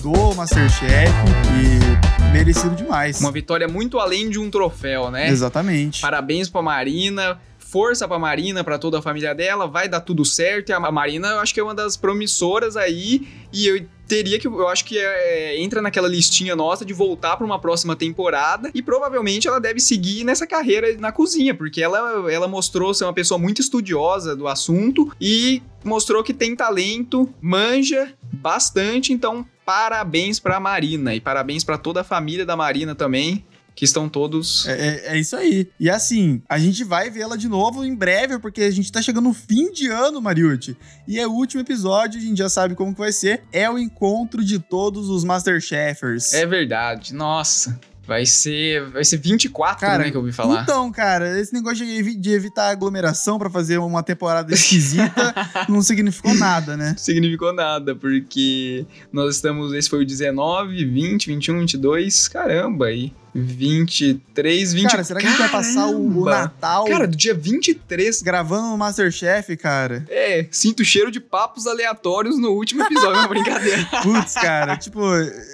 do 0.02 0.34
Masterchef 0.36 1.12
e 1.54 2.34
merecido 2.34 2.76
demais. 2.76 3.20
Uma 3.20 3.32
vitória 3.32 3.68
muito 3.68 4.00
além 4.00 4.30
de 4.30 4.40
um 4.40 4.50
troféu, 4.50 5.12
né? 5.12 5.30
Exatamente. 5.30 6.02
Parabéns 6.02 6.50
pra 6.50 6.62
Marina. 6.62 7.40
Força 7.70 8.08
pra 8.08 8.18
Marina, 8.18 8.64
pra 8.64 8.80
toda 8.80 9.00
a 9.00 9.02
família 9.02 9.36
dela, 9.36 9.68
vai 9.68 9.90
dar 9.90 10.00
tudo 10.00 10.24
certo. 10.24 10.70
E 10.70 10.74
a 10.74 10.80
Marina, 10.80 11.28
eu 11.28 11.40
acho 11.40 11.54
que 11.54 11.60
é 11.60 11.64
uma 11.64 11.76
das 11.76 11.98
promissoras 11.98 12.78
aí. 12.78 13.28
E 13.52 13.68
eu 13.68 13.86
teria 14.08 14.40
que, 14.40 14.48
eu 14.48 14.70
acho 14.70 14.86
que 14.86 14.98
é, 14.98 15.60
entra 15.60 15.82
naquela 15.82 16.08
listinha 16.08 16.56
nossa 16.56 16.86
de 16.86 16.94
voltar 16.94 17.36
pra 17.36 17.46
uma 17.46 17.60
próxima 17.60 17.94
temporada. 17.94 18.72
E 18.74 18.82
provavelmente 18.82 19.50
ela 19.50 19.60
deve 19.60 19.82
seguir 19.82 20.24
nessa 20.24 20.48
carreira 20.48 20.96
na 20.98 21.12
cozinha, 21.12 21.54
porque 21.54 21.82
ela, 21.82 22.32
ela 22.32 22.48
mostrou 22.48 22.94
ser 22.94 23.04
uma 23.04 23.14
pessoa 23.14 23.38
muito 23.38 23.60
estudiosa 23.60 24.34
do 24.34 24.48
assunto 24.48 25.12
e 25.20 25.62
mostrou 25.84 26.24
que 26.24 26.34
tem 26.34 26.56
talento, 26.56 27.30
manja 27.42 28.14
bastante. 28.32 29.12
Então, 29.12 29.46
parabéns 29.66 30.40
pra 30.40 30.58
Marina 30.58 31.14
e 31.14 31.20
parabéns 31.20 31.66
pra 31.66 31.78
toda 31.78 32.00
a 32.00 32.06
família 32.06 32.46
da 32.46 32.56
Marina 32.56 32.96
também. 32.96 33.44
Que 33.78 33.86
estão 33.86 34.10
todos 34.10 34.66
É, 34.68 34.72
é- 34.72 35.04
é 35.16 35.20
isso 35.20 35.36
aí. 35.36 35.70
E 35.80 35.88
assim, 35.88 36.42
a 36.50 36.58
gente 36.58 36.84
vai 36.84 37.12
vê-la 37.12 37.36
de 37.38 37.48
novo 37.48 37.86
em 37.86 37.94
breve, 37.96 38.40
porque 38.40 38.64
a 38.64 38.72
gente 38.72 38.92
tá 38.92 39.04
chegando 39.04 39.26
no 39.26 39.34
fim 39.36 39.72
de 39.72 39.88
ano, 39.88 40.20
Mariucci. 40.20 40.76
E 41.08 41.20
é 41.20 41.28
o 41.28 41.32
último 41.32 41.62
episódio, 41.62 42.20
a 42.20 42.24
gente 42.24 42.40
já 42.40 42.50
sabe 42.50 42.74
como 42.74 42.92
que 42.92 43.00
vai 43.00 43.12
ser. 43.12 43.44
É 43.54 43.70
o 43.70 43.78
encontro 43.78 44.44
de 44.44 44.58
todos 44.58 45.10
os 45.10 45.24
Masterchefers. 45.24 46.34
É 46.34 46.44
verdade. 46.48 47.14
Nossa. 47.14 47.80
Vai 48.08 48.26
ser, 48.26 48.90
vai 48.90 49.04
ser 49.04 49.18
24, 49.18 49.80
Cara, 49.82 50.04
né, 50.06 50.12
que 50.12 50.16
eu 50.16 50.22
ouvi 50.22 50.32
falar. 50.32 50.64
Então, 50.64 50.90
cara, 50.92 51.40
esse 51.40 51.54
negócio 51.54 51.86
de, 51.86 51.92
evi- 51.92 52.16
de 52.16 52.32
evitar 52.32 52.70
aglomeração 52.70 53.38
pra 53.38 53.50
fazer 53.50 53.78
uma 53.80 54.02
temporada 54.02 54.54
esquisita 54.54 55.36
não 55.68 55.82
significou 55.82 56.34
nada, 56.34 56.78
né? 56.78 56.96
Significou 56.98 57.52
nada, 57.54 57.94
porque 57.96 58.86
nós 59.12 59.36
estamos, 59.36 59.74
esse 59.74 59.90
foi 59.90 60.04
o 60.04 60.06
19, 60.06 60.86
20, 60.86 61.28
21, 61.28 61.60
22, 61.60 62.28
caramba, 62.30 62.86
aí 62.88 63.12
23, 63.34 64.74
20... 64.74 64.90
Cara, 64.90 65.04
será 65.04 65.20
que 65.20 65.28
a 65.28 65.30
gente 65.30 65.40
vai 65.40 65.50
passar 65.50 65.88
o, 65.88 66.22
o 66.22 66.26
Caramba! 66.26 66.42
Natal 66.44 66.86
Cara, 66.86 67.08
do 67.08 67.16
dia 67.16 67.34
23, 67.36 68.22
gravando 68.22 68.70
no 68.70 68.78
Masterchef, 68.78 69.56
cara? 69.58 70.06
é, 70.10 70.48
sinto 70.52 70.84
cheiro 70.84 71.12
de 71.12 71.20
papos 71.20 71.68
aleatórios 71.68 72.40
no 72.40 72.50
último 72.52 72.84
episódio, 72.84 73.16
é 73.16 73.20
uma 73.20 73.28
brincadeira. 73.28 73.86
Putz, 74.02 74.34
cara, 74.34 74.76
tipo, 74.78 75.02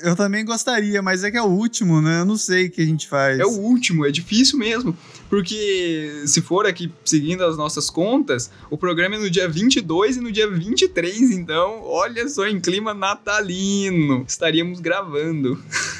eu 0.03 0.15
também 0.15 0.45
gostaria, 0.45 1.01
mas 1.01 1.23
é 1.23 1.31
que 1.31 1.37
é 1.37 1.41
o 1.41 1.47
último, 1.47 2.01
né? 2.01 2.21
Eu 2.21 2.25
não, 2.25 2.35
sei 2.43 2.69
que 2.69 2.81
a 2.81 2.85
gente 2.85 3.07
faz. 3.07 3.39
É 3.39 3.45
o 3.45 3.59
último, 3.59 4.05
é 4.05 4.11
difícil 4.11 4.57
mesmo. 4.57 4.95
Porque 5.29 6.23
se 6.27 6.41
for 6.41 6.67
aqui 6.67 6.91
seguindo 7.03 7.43
as 7.43 7.57
nossas 7.57 7.89
contas, 7.89 8.51
o 8.69 8.77
programa 8.77 9.15
é 9.15 9.19
no 9.19 9.29
dia 9.29 9.49
22 9.49 10.17
e 10.17 10.19
no 10.21 10.31
dia 10.31 10.47
23, 10.47 11.31
então 11.31 11.81
olha 11.83 12.27
só 12.29 12.45
em 12.47 12.59
clima 12.59 12.93
natalino. 12.93 14.23
Estaríamos 14.27 14.79
gravando. 14.79 15.59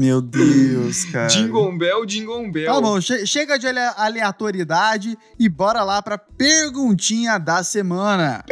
Meu 0.00 0.22
Deus, 0.22 1.04
cara. 1.04 1.28
Jingle 1.28 1.76
Bell, 1.76 2.06
Jingle 2.06 2.50
Bell. 2.50 2.72
Tá 2.72 2.80
bom, 2.80 2.98
che 3.02 3.26
chega 3.26 3.58
de 3.58 3.66
aleatoriedade 3.66 5.14
e 5.38 5.46
bora 5.46 5.82
lá 5.82 6.00
pra 6.00 6.16
perguntinha 6.16 7.36
da 7.36 7.62
semana. 7.62 8.42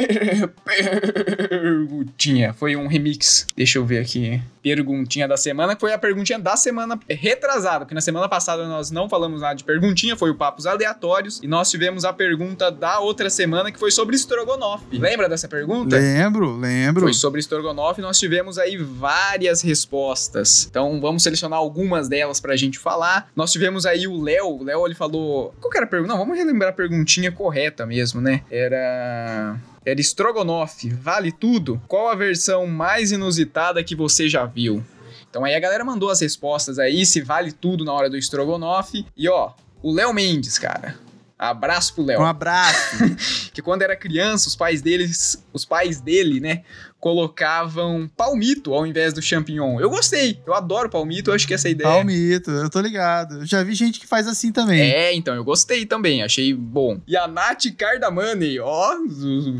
perguntinha. 0.62 2.52
Foi 2.52 2.76
um 2.76 2.86
remix. 2.86 3.46
Deixa 3.56 3.78
eu 3.78 3.86
ver 3.86 4.00
aqui 4.00 4.42
perguntinha 4.62 5.26
da 5.26 5.36
semana, 5.36 5.74
que 5.74 5.80
foi 5.80 5.92
a 5.92 5.98
perguntinha 5.98 6.38
da 6.38 6.56
semana 6.56 6.98
retrasada, 7.08 7.80
porque 7.80 7.94
na 7.94 8.00
semana 8.00 8.28
passada 8.28 8.66
nós 8.66 8.90
não 8.90 9.08
falamos 9.08 9.40
nada 9.40 9.54
de 9.54 9.64
perguntinha, 9.64 10.16
foi 10.16 10.30
o 10.30 10.34
Papos 10.34 10.66
Aleatórios, 10.66 11.40
e 11.42 11.46
nós 11.46 11.70
tivemos 11.70 12.04
a 12.04 12.12
pergunta 12.12 12.70
da 12.70 13.00
outra 13.00 13.30
semana, 13.30 13.72
que 13.72 13.78
foi 13.78 13.90
sobre 13.90 14.16
estrogonofe. 14.16 14.98
Lembra 14.98 15.28
dessa 15.28 15.48
pergunta? 15.48 15.96
Lembro, 15.96 16.56
lembro. 16.56 17.02
Foi 17.02 17.14
sobre 17.14 17.40
estrogonofe, 17.40 18.00
e 18.00 18.02
nós 18.02 18.18
tivemos 18.18 18.58
aí 18.58 18.76
várias 18.76 19.62
respostas. 19.62 20.66
Então 20.70 21.00
vamos 21.00 21.22
selecionar 21.22 21.37
algumas 21.46 22.08
delas 22.08 22.40
pra 22.40 22.56
gente 22.56 22.78
falar. 22.78 23.30
Nós 23.34 23.52
tivemos 23.52 23.86
aí 23.86 24.06
o 24.06 24.20
Léo, 24.20 24.58
o 24.58 24.64
Léo 24.64 24.86
ele 24.86 24.94
falou... 24.94 25.54
Qual 25.60 25.70
que 25.70 25.76
era 25.76 25.86
a 25.86 25.88
pergunta? 25.88 26.12
Não, 26.12 26.18
vamos 26.18 26.36
relembrar 26.36 26.70
a 26.70 26.74
perguntinha 26.74 27.30
correta 27.30 27.86
mesmo, 27.86 28.20
né? 28.20 28.42
Era... 28.50 29.58
Era 29.84 30.00
estrogonofe, 30.00 30.90
vale 30.90 31.32
tudo? 31.32 31.80
Qual 31.88 32.08
a 32.08 32.14
versão 32.14 32.66
mais 32.66 33.10
inusitada 33.10 33.82
que 33.82 33.94
você 33.94 34.28
já 34.28 34.44
viu? 34.44 34.84
Então 35.30 35.44
aí 35.44 35.54
a 35.54 35.60
galera 35.60 35.84
mandou 35.84 36.10
as 36.10 36.20
respostas 36.20 36.78
aí, 36.78 37.06
se 37.06 37.20
vale 37.20 37.52
tudo 37.52 37.84
na 37.84 37.92
hora 37.92 38.10
do 38.10 38.16
estrogonofe. 38.16 39.06
E 39.16 39.28
ó, 39.28 39.52
o 39.82 39.92
Léo 39.92 40.12
Mendes, 40.12 40.58
cara. 40.58 40.96
Abraço 41.38 41.94
pro 41.94 42.04
Léo. 42.04 42.20
Um 42.20 42.26
abraço. 42.26 42.96
que 43.54 43.62
quando 43.62 43.82
era 43.82 43.94
criança, 43.94 44.48
os 44.48 44.56
pais 44.56 44.82
deles, 44.82 45.42
os 45.52 45.64
pais 45.64 46.00
dele, 46.00 46.40
né, 46.40 46.64
colocavam 47.00 48.10
palmito 48.16 48.74
ao 48.74 48.86
invés 48.86 49.12
do 49.12 49.22
champignon. 49.22 49.80
Eu 49.80 49.88
gostei, 49.90 50.40
eu 50.46 50.54
adoro 50.54 50.88
palmito, 50.88 51.30
eu 51.30 51.34
acho 51.34 51.46
que 51.46 51.54
essa 51.54 51.68
ideia. 51.68 51.88
Palmito, 51.88 52.50
eu 52.50 52.68
tô 52.68 52.80
ligado. 52.80 53.40
Eu 53.40 53.46
já 53.46 53.62
vi 53.62 53.74
gente 53.74 54.00
que 54.00 54.06
faz 54.06 54.26
assim 54.26 54.50
também. 54.50 54.80
É, 54.80 55.14
então, 55.14 55.34
eu 55.34 55.44
gostei 55.44 55.86
também, 55.86 56.22
achei 56.22 56.52
bom. 56.52 57.00
E 57.06 57.16
a 57.16 57.28
Nath 57.28 57.66
Cardamani, 57.76 58.58
ó, 58.58 58.94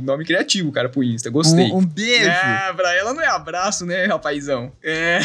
nome 0.02 0.24
criativo, 0.24 0.72
cara, 0.72 0.88
pro 0.88 1.02
Insta, 1.04 1.30
gostei. 1.30 1.70
Um, 1.70 1.78
um 1.78 1.86
beijo. 1.86 2.28
É, 2.28 2.72
pra 2.74 2.94
ela 2.94 3.14
não 3.14 3.22
é 3.22 3.28
abraço, 3.28 3.86
né, 3.86 4.06
rapazão? 4.06 4.72
É. 4.82 5.20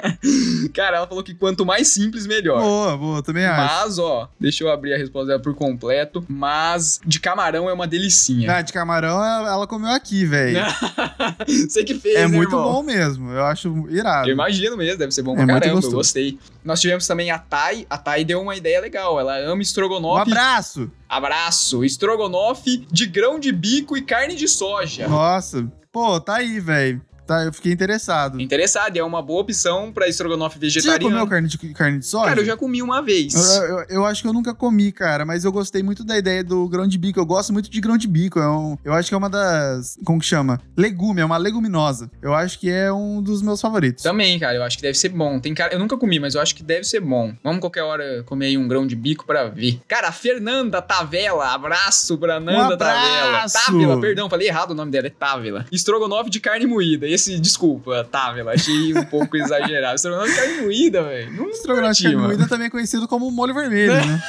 cara, 0.72 0.96
ela 0.98 1.06
falou 1.06 1.22
que 1.22 1.34
quanto 1.34 1.66
mais 1.66 1.88
simples, 1.88 2.26
melhor. 2.26 2.60
Boa, 2.60 2.96
boa, 2.96 3.22
também 3.22 3.44
acho. 3.44 3.74
Mas, 3.74 3.98
ó, 3.98 4.28
deixa 4.40 4.64
eu 4.64 4.70
abrir 4.70 4.94
a 4.94 4.98
resposta 4.98 5.28
dela 5.28 5.40
por 5.40 5.54
completo, 5.54 6.24
mas 6.28 7.00
de 7.04 7.20
camarão 7.20 7.68
é 7.68 7.72
uma 7.72 7.86
delicinha. 7.86 8.50
Ah, 8.50 8.62
de 8.62 8.72
camarão 8.72 9.22
ela 9.22 9.66
comeu 9.66 9.90
aqui, 9.90 10.24
velho. 10.24 10.60
Você 11.68 11.84
que 11.84 11.94
fez, 11.94 12.16
É 12.16 12.22
né, 12.22 12.26
muito 12.28 12.50
irmão? 12.54 12.72
bom 12.72 12.82
mesmo. 12.82 13.30
Eu 13.30 13.44
acho 13.44 13.86
irado. 13.90 14.28
Eu 14.28 14.32
imagino 14.32 14.76
mesmo, 14.76 14.98
deve 14.98 15.12
ser 15.12 15.22
bom 15.22 15.32
É 15.32 15.36
pra 15.36 15.46
muito 15.46 15.62
caramba, 15.62 15.86
eu 15.86 15.90
gostei. 15.90 16.38
Nós 16.64 16.80
tivemos 16.80 17.06
também 17.06 17.30
a 17.30 17.38
Thay, 17.38 17.86
a 17.88 17.98
Thay 17.98 18.24
deu 18.24 18.40
uma 18.40 18.56
ideia 18.56 18.80
legal, 18.80 19.18
ela 19.20 19.38
ama 19.38 19.54
Um 19.56 19.60
estrogonofe. 19.60 20.30
abraço. 20.30 20.90
Abraço, 21.08 21.84
estrogonofe 21.84 22.86
de 22.90 23.06
grão 23.06 23.38
de 23.38 23.52
bico 23.52 23.96
e 23.96 24.02
carne 24.02 24.34
de 24.34 24.48
soja. 24.48 25.06
Nossa. 25.08 25.66
Pô, 25.92 26.18
tá 26.20 26.36
aí, 26.36 26.58
velho. 26.58 27.00
Tá, 27.26 27.44
eu 27.44 27.52
fiquei 27.52 27.72
interessado. 27.72 28.40
Interessado, 28.40 28.96
é 28.96 29.02
uma 29.02 29.22
boa 29.22 29.40
opção 29.42 29.92
pra 29.92 30.08
estrogonofe 30.08 30.58
Você 30.58 30.68
já 30.68 30.80
vegetariano. 30.80 31.10
comeu 31.16 31.26
carne 31.26 31.48
de, 31.48 31.58
carne 31.72 31.98
de 32.00 32.06
soja? 32.06 32.26
Cara, 32.26 32.40
eu 32.40 32.44
já 32.44 32.56
comi 32.56 32.82
uma 32.82 33.00
vez. 33.02 33.34
Eu, 33.34 33.62
eu- 33.64 33.84
eu 33.88 34.04
acho 34.04 34.22
que 34.22 34.28
eu 34.28 34.32
nunca 34.32 34.52
comi, 34.54 34.92
cara, 34.92 35.24
mas 35.24 35.44
eu 35.44 35.52
gostei 35.52 35.82
muito 35.82 36.04
da 36.04 36.18
ideia 36.18 36.44
do 36.44 36.68
grão 36.68 36.86
de 36.86 36.98
bico. 36.98 37.18
Eu 37.18 37.26
gosto 37.26 37.52
muito 37.52 37.70
de 37.70 37.80
grão 37.80 37.96
de 37.96 38.06
bico. 38.06 38.38
É 38.38 38.48
um, 38.48 38.76
eu 38.84 38.92
acho 38.92 39.08
que 39.08 39.14
é 39.14 39.18
uma 39.18 39.30
das. 39.30 39.98
Como 40.04 40.20
que 40.20 40.26
chama? 40.26 40.60
Legume, 40.76 41.20
é 41.20 41.24
uma 41.24 41.36
leguminosa. 41.36 42.10
Eu 42.20 42.34
acho 42.34 42.58
que 42.58 42.70
é 42.70 42.92
um 42.92 43.22
dos 43.22 43.40
meus 43.42 43.60
favoritos. 43.60 44.02
Também, 44.02 44.38
cara, 44.38 44.56
eu 44.56 44.62
acho 44.62 44.76
que 44.76 44.82
deve 44.82 44.98
ser 44.98 45.08
bom. 45.08 45.38
Tem 45.40 45.54
cara, 45.54 45.72
eu 45.72 45.78
nunca 45.78 45.96
comi, 45.96 46.18
mas 46.20 46.34
eu 46.34 46.40
acho 46.40 46.54
que 46.54 46.62
deve 46.62 46.84
ser 46.84 47.00
bom. 47.00 47.32
Vamos 47.42 47.60
qualquer 47.60 47.82
hora 47.82 48.22
comer 48.24 48.46
aí 48.46 48.58
um 48.58 48.68
grão 48.68 48.86
de 48.86 48.94
bico 48.94 49.24
pra 49.26 49.44
ver. 49.48 49.80
Cara, 49.88 50.12
Fernanda 50.12 50.82
Tavela, 50.82 51.46
abraço 51.54 52.18
pra 52.18 52.38
Nanda 52.38 52.76
Tavela. 52.76 53.28
abraço! 53.28 53.54
Távila, 53.66 54.00
perdão, 54.00 54.28
falei 54.28 54.48
errado 54.48 54.72
o 54.72 54.74
nome 54.74 54.90
dela, 54.90 55.06
é 55.06 55.10
Távila. 55.10 55.64
Estrogonofe 55.72 56.28
de 56.30 56.40
carne 56.40 56.66
moída. 56.66 57.06
Esse, 57.14 57.38
desculpa, 57.38 58.02
Távila, 58.04 58.52
achei 58.54 58.92
um 58.92 59.04
pouco 59.06 59.36
exagerado. 59.36 59.94
Estrogonofe 59.94 60.32
de 60.32 60.36
carne 60.36 60.62
moída, 60.62 61.02
velho. 61.04 61.32
Não 61.32 61.48
Estrogonofe 61.48 61.94
de 61.94 62.02
carne 62.02 62.16
moída 62.16 62.48
também 62.48 62.66
é 62.66 62.70
conhecido 62.70 63.06
como 63.06 63.30
molho 63.30 63.54
vermelho, 63.54 63.94
né? 63.94 64.22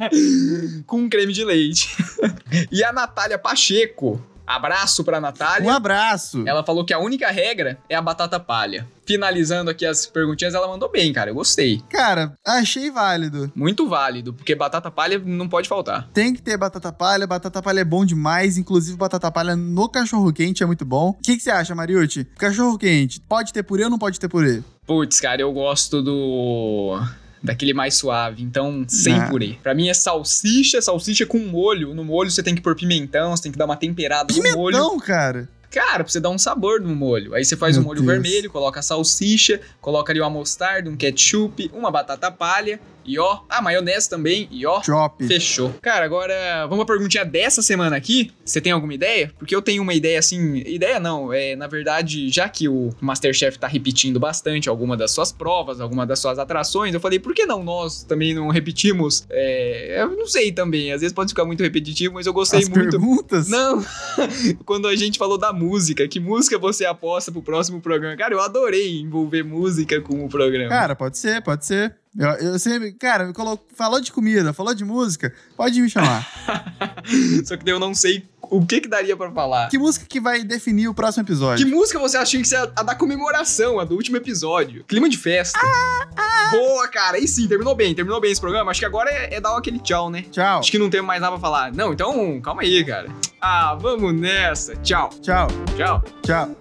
Com 0.86 1.08
creme 1.08 1.32
de 1.32 1.44
leite. 1.44 1.88
e 2.70 2.82
a 2.84 2.92
Natália 2.92 3.38
Pacheco. 3.38 4.24
Abraço 4.46 5.04
pra 5.04 5.20
Natália. 5.20 5.66
Um 5.66 5.70
abraço. 5.70 6.42
Ela 6.46 6.64
falou 6.64 6.84
que 6.84 6.92
a 6.92 6.98
única 6.98 7.30
regra 7.30 7.78
é 7.88 7.94
a 7.94 8.02
batata 8.02 8.38
palha. 8.40 8.86
Finalizando 9.06 9.70
aqui 9.70 9.84
as 9.84 10.06
perguntinhas, 10.06 10.54
ela 10.54 10.68
mandou 10.68 10.90
bem, 10.90 11.12
cara. 11.12 11.30
Eu 11.30 11.34
gostei. 11.34 11.82
Cara, 11.90 12.34
achei 12.46 12.90
válido. 12.90 13.50
Muito 13.54 13.88
válido, 13.88 14.32
porque 14.32 14.54
batata 14.54 14.90
palha 14.90 15.18
não 15.18 15.48
pode 15.48 15.68
faltar. 15.68 16.08
Tem 16.12 16.32
que 16.32 16.40
ter 16.42 16.56
batata 16.56 16.92
palha. 16.92 17.26
Batata 17.26 17.62
palha 17.62 17.80
é 17.80 17.84
bom 17.84 18.04
demais. 18.04 18.56
Inclusive, 18.56 18.96
batata 18.96 19.30
palha 19.30 19.56
no 19.56 19.88
cachorro 19.88 20.32
quente 20.32 20.62
é 20.62 20.66
muito 20.66 20.84
bom. 20.84 21.10
O 21.10 21.14
que, 21.14 21.36
que 21.36 21.42
você 21.42 21.50
acha, 21.50 21.74
Mariucci? 21.74 22.24
Cachorro 22.38 22.78
quente, 22.78 23.20
pode 23.20 23.52
ter 23.52 23.62
purê 23.62 23.84
ou 23.84 23.90
não 23.90 23.98
pode 23.98 24.18
ter 24.20 24.28
purê? 24.28 24.62
Putz, 24.86 25.20
cara, 25.20 25.40
eu 25.40 25.52
gosto 25.52 26.02
do. 26.02 27.00
Daquele 27.42 27.74
mais 27.74 27.94
suave, 27.94 28.42
então 28.42 28.84
sem 28.88 29.14
Ah. 29.14 29.28
purê. 29.28 29.56
Pra 29.62 29.74
mim 29.74 29.88
é 29.88 29.94
salsicha, 29.94 30.80
salsicha 30.80 31.26
com 31.26 31.38
molho. 31.38 31.92
No 31.92 32.04
molho 32.04 32.30
você 32.30 32.42
tem 32.42 32.54
que 32.54 32.60
pôr 32.60 32.76
pimentão, 32.76 33.36
você 33.36 33.42
tem 33.44 33.52
que 33.52 33.58
dar 33.58 33.64
uma 33.64 33.76
temperada 33.76 34.32
no 34.32 34.42
molho. 34.54 34.76
Pimentão, 34.76 35.00
cara. 35.00 35.48
Cara, 35.72 36.04
pra 36.04 36.12
você 36.12 36.20
dar 36.20 36.30
um 36.30 36.38
sabor 36.38 36.80
no 36.80 36.94
molho. 36.94 37.34
Aí 37.34 37.44
você 37.44 37.56
faz 37.56 37.76
Meu 37.76 37.82
o 37.82 37.86
molho 37.86 38.02
Deus. 38.02 38.12
vermelho, 38.12 38.50
coloca 38.50 38.80
a 38.80 38.82
salsicha, 38.82 39.60
coloca 39.80 40.12
ali 40.12 40.20
uma 40.20 40.30
mostarda, 40.30 40.88
um 40.90 40.96
ketchup, 40.96 41.70
uma 41.72 41.90
batata 41.90 42.30
palha 42.30 42.78
e 43.04 43.18
ó, 43.18 43.40
a 43.48 43.60
maionese 43.60 44.08
também 44.08 44.46
e 44.50 44.64
ó, 44.64 44.80
Chop. 44.82 45.26
Fechou. 45.26 45.74
Cara, 45.82 46.04
agora 46.04 46.66
vamos 46.68 46.84
pra 46.84 46.94
perguntinha 46.94 47.24
dessa 47.24 47.60
semana 47.62 47.96
aqui. 47.96 48.30
Você 48.44 48.60
tem 48.60 48.70
alguma 48.70 48.94
ideia? 48.94 49.32
Porque 49.38 49.54
eu 49.56 49.60
tenho 49.62 49.82
uma 49.82 49.92
ideia 49.94 50.18
assim. 50.18 50.58
Ideia 50.58 51.00
não, 51.00 51.32
é 51.32 51.56
na 51.56 51.66
verdade, 51.66 52.28
já 52.28 52.48
que 52.48 52.68
o 52.68 52.90
Masterchef 53.00 53.58
tá 53.58 53.66
repetindo 53.66 54.20
bastante 54.20 54.68
alguma 54.68 54.96
das 54.96 55.10
suas 55.10 55.32
provas, 55.32 55.80
alguma 55.80 56.06
das 56.06 56.20
suas 56.20 56.38
atrações, 56.38 56.94
eu 56.94 57.00
falei, 57.00 57.18
por 57.18 57.34
que 57.34 57.44
não 57.44 57.64
nós 57.64 58.04
também 58.04 58.34
não 58.34 58.48
repetimos? 58.50 59.24
É, 59.30 60.02
eu 60.02 60.16
não 60.16 60.26
sei 60.28 60.52
também, 60.52 60.92
às 60.92 61.00
vezes 61.00 61.12
pode 61.12 61.30
ficar 61.30 61.44
muito 61.44 61.62
repetitivo, 61.62 62.14
mas 62.14 62.26
eu 62.26 62.32
gostei 62.32 62.60
As 62.60 62.68
muito. 62.68 62.90
perguntas? 62.90 63.48
Não, 63.48 63.84
quando 64.64 64.86
a 64.86 64.94
gente 64.94 65.18
falou 65.18 65.38
da 65.38 65.52
música, 65.62 66.08
que 66.08 66.18
música 66.18 66.58
você 66.58 66.84
aposta 66.84 67.30
pro 67.30 67.42
próximo 67.42 67.80
programa? 67.80 68.16
Cara, 68.16 68.34
eu 68.34 68.40
adorei 68.40 69.00
envolver 69.00 69.42
música 69.42 70.00
com 70.00 70.24
o 70.24 70.28
programa. 70.28 70.68
Cara, 70.68 70.96
pode 70.96 71.16
ser, 71.18 71.42
pode 71.42 71.64
ser. 71.64 71.94
Eu, 72.18 72.28
eu 72.52 72.58
sempre, 72.58 72.92
cara, 72.92 73.24
me 73.24 73.32
colo- 73.32 73.58
falou 73.74 73.98
de 74.00 74.12
comida, 74.12 74.52
falou 74.52 74.74
de 74.74 74.84
música, 74.84 75.32
pode 75.56 75.80
me 75.80 75.88
chamar. 75.88 76.28
Só 77.46 77.56
que 77.56 77.64
daí 77.64 77.72
eu 77.74 77.80
não 77.80 77.94
sei 77.94 78.28
o 78.42 78.64
que 78.66 78.82
que 78.82 78.88
daria 78.88 79.16
pra 79.16 79.30
falar. 79.30 79.68
que 79.70 79.78
música 79.78 80.04
que 80.06 80.20
vai 80.20 80.44
definir 80.44 80.88
o 80.88 80.94
próximo 80.94 81.24
Que 81.24 81.32
episódio? 81.32 81.66
música 81.68 81.98
você 81.98 82.18
acha 82.18 82.32
que 82.32 82.42
que 82.42 82.48
ser 82.48 82.56
a, 82.56 82.64
a 82.76 82.82
da 82.82 82.94
comemoração, 82.94 83.80
a 83.80 83.84
do 83.84 83.94
último 83.94 84.18
episódio? 84.18 84.84
Clima 84.84 85.08
de 85.08 85.16
festa. 85.16 85.58
Boa, 86.50 86.86
cara. 86.88 87.16
Aí 87.16 87.26
sim, 87.26 87.48
terminou 87.48 87.74
bem, 87.74 87.94
terminou 87.94 88.20
bem 88.20 88.30
esse 88.30 88.40
programa. 88.42 88.70
Acho 88.70 88.80
que 88.80 88.86
agora 88.86 89.08
é, 89.10 89.36
é 89.36 89.40
dar 89.40 89.56
aquele 89.56 89.78
tchau, 89.78 90.10
né? 90.10 90.22
Tchau, 90.30 90.58
Acho 90.58 90.70
que 90.70 90.78
não 90.78 90.90
tem 90.90 91.00
mais 91.00 91.18
nada 91.18 91.32
pra 91.32 91.40
falar. 91.40 91.72
Não, 91.72 91.94
então 91.94 92.38
calma 92.42 92.60
aí, 92.60 92.84
cara. 92.84 93.08
Ah, 93.40 93.74
vamos 93.74 94.12
nessa. 94.12 94.76
Tchau, 94.76 95.08
tchau, 95.22 95.48
tchau. 95.74 96.04
tchau. 96.22 96.56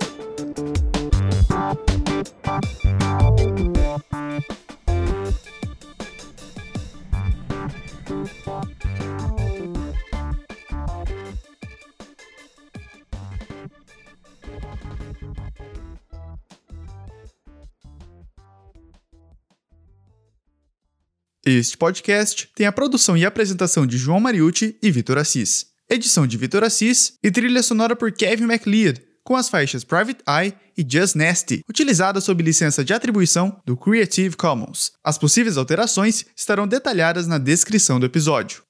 Este 21.58 21.78
podcast 21.78 22.50
tem 22.56 22.66
a 22.66 22.72
produção 22.72 23.18
e 23.18 23.26
apresentação 23.26 23.86
de 23.86 23.98
João 23.98 24.22
Mariucci 24.22 24.78
e 24.82 24.90
Vitor 24.90 25.18
Assis. 25.18 25.66
Edição 25.90 26.26
de 26.26 26.38
Vitor 26.38 26.64
Assis 26.64 27.16
e 27.22 27.30
trilha 27.30 27.62
sonora 27.62 27.94
por 27.94 28.10
Kevin 28.14 28.46
MacLeod, 28.46 29.02
com 29.22 29.36
as 29.36 29.50
faixas 29.50 29.84
Private 29.84 30.24
Eye 30.26 30.54
e 30.78 30.86
Just 30.90 31.16
Nasty, 31.16 31.62
utilizadas 31.70 32.24
sob 32.24 32.42
licença 32.42 32.86
de 32.86 32.94
atribuição 32.94 33.60
do 33.66 33.76
Creative 33.76 34.38
Commons. 34.38 34.94
As 35.04 35.18
possíveis 35.18 35.58
alterações 35.58 36.26
estarão 36.38 36.66
detalhadas 36.66 37.28
na 37.28 37.38
descrição 37.38 38.00
do 38.00 38.06
episódio. 38.06 38.64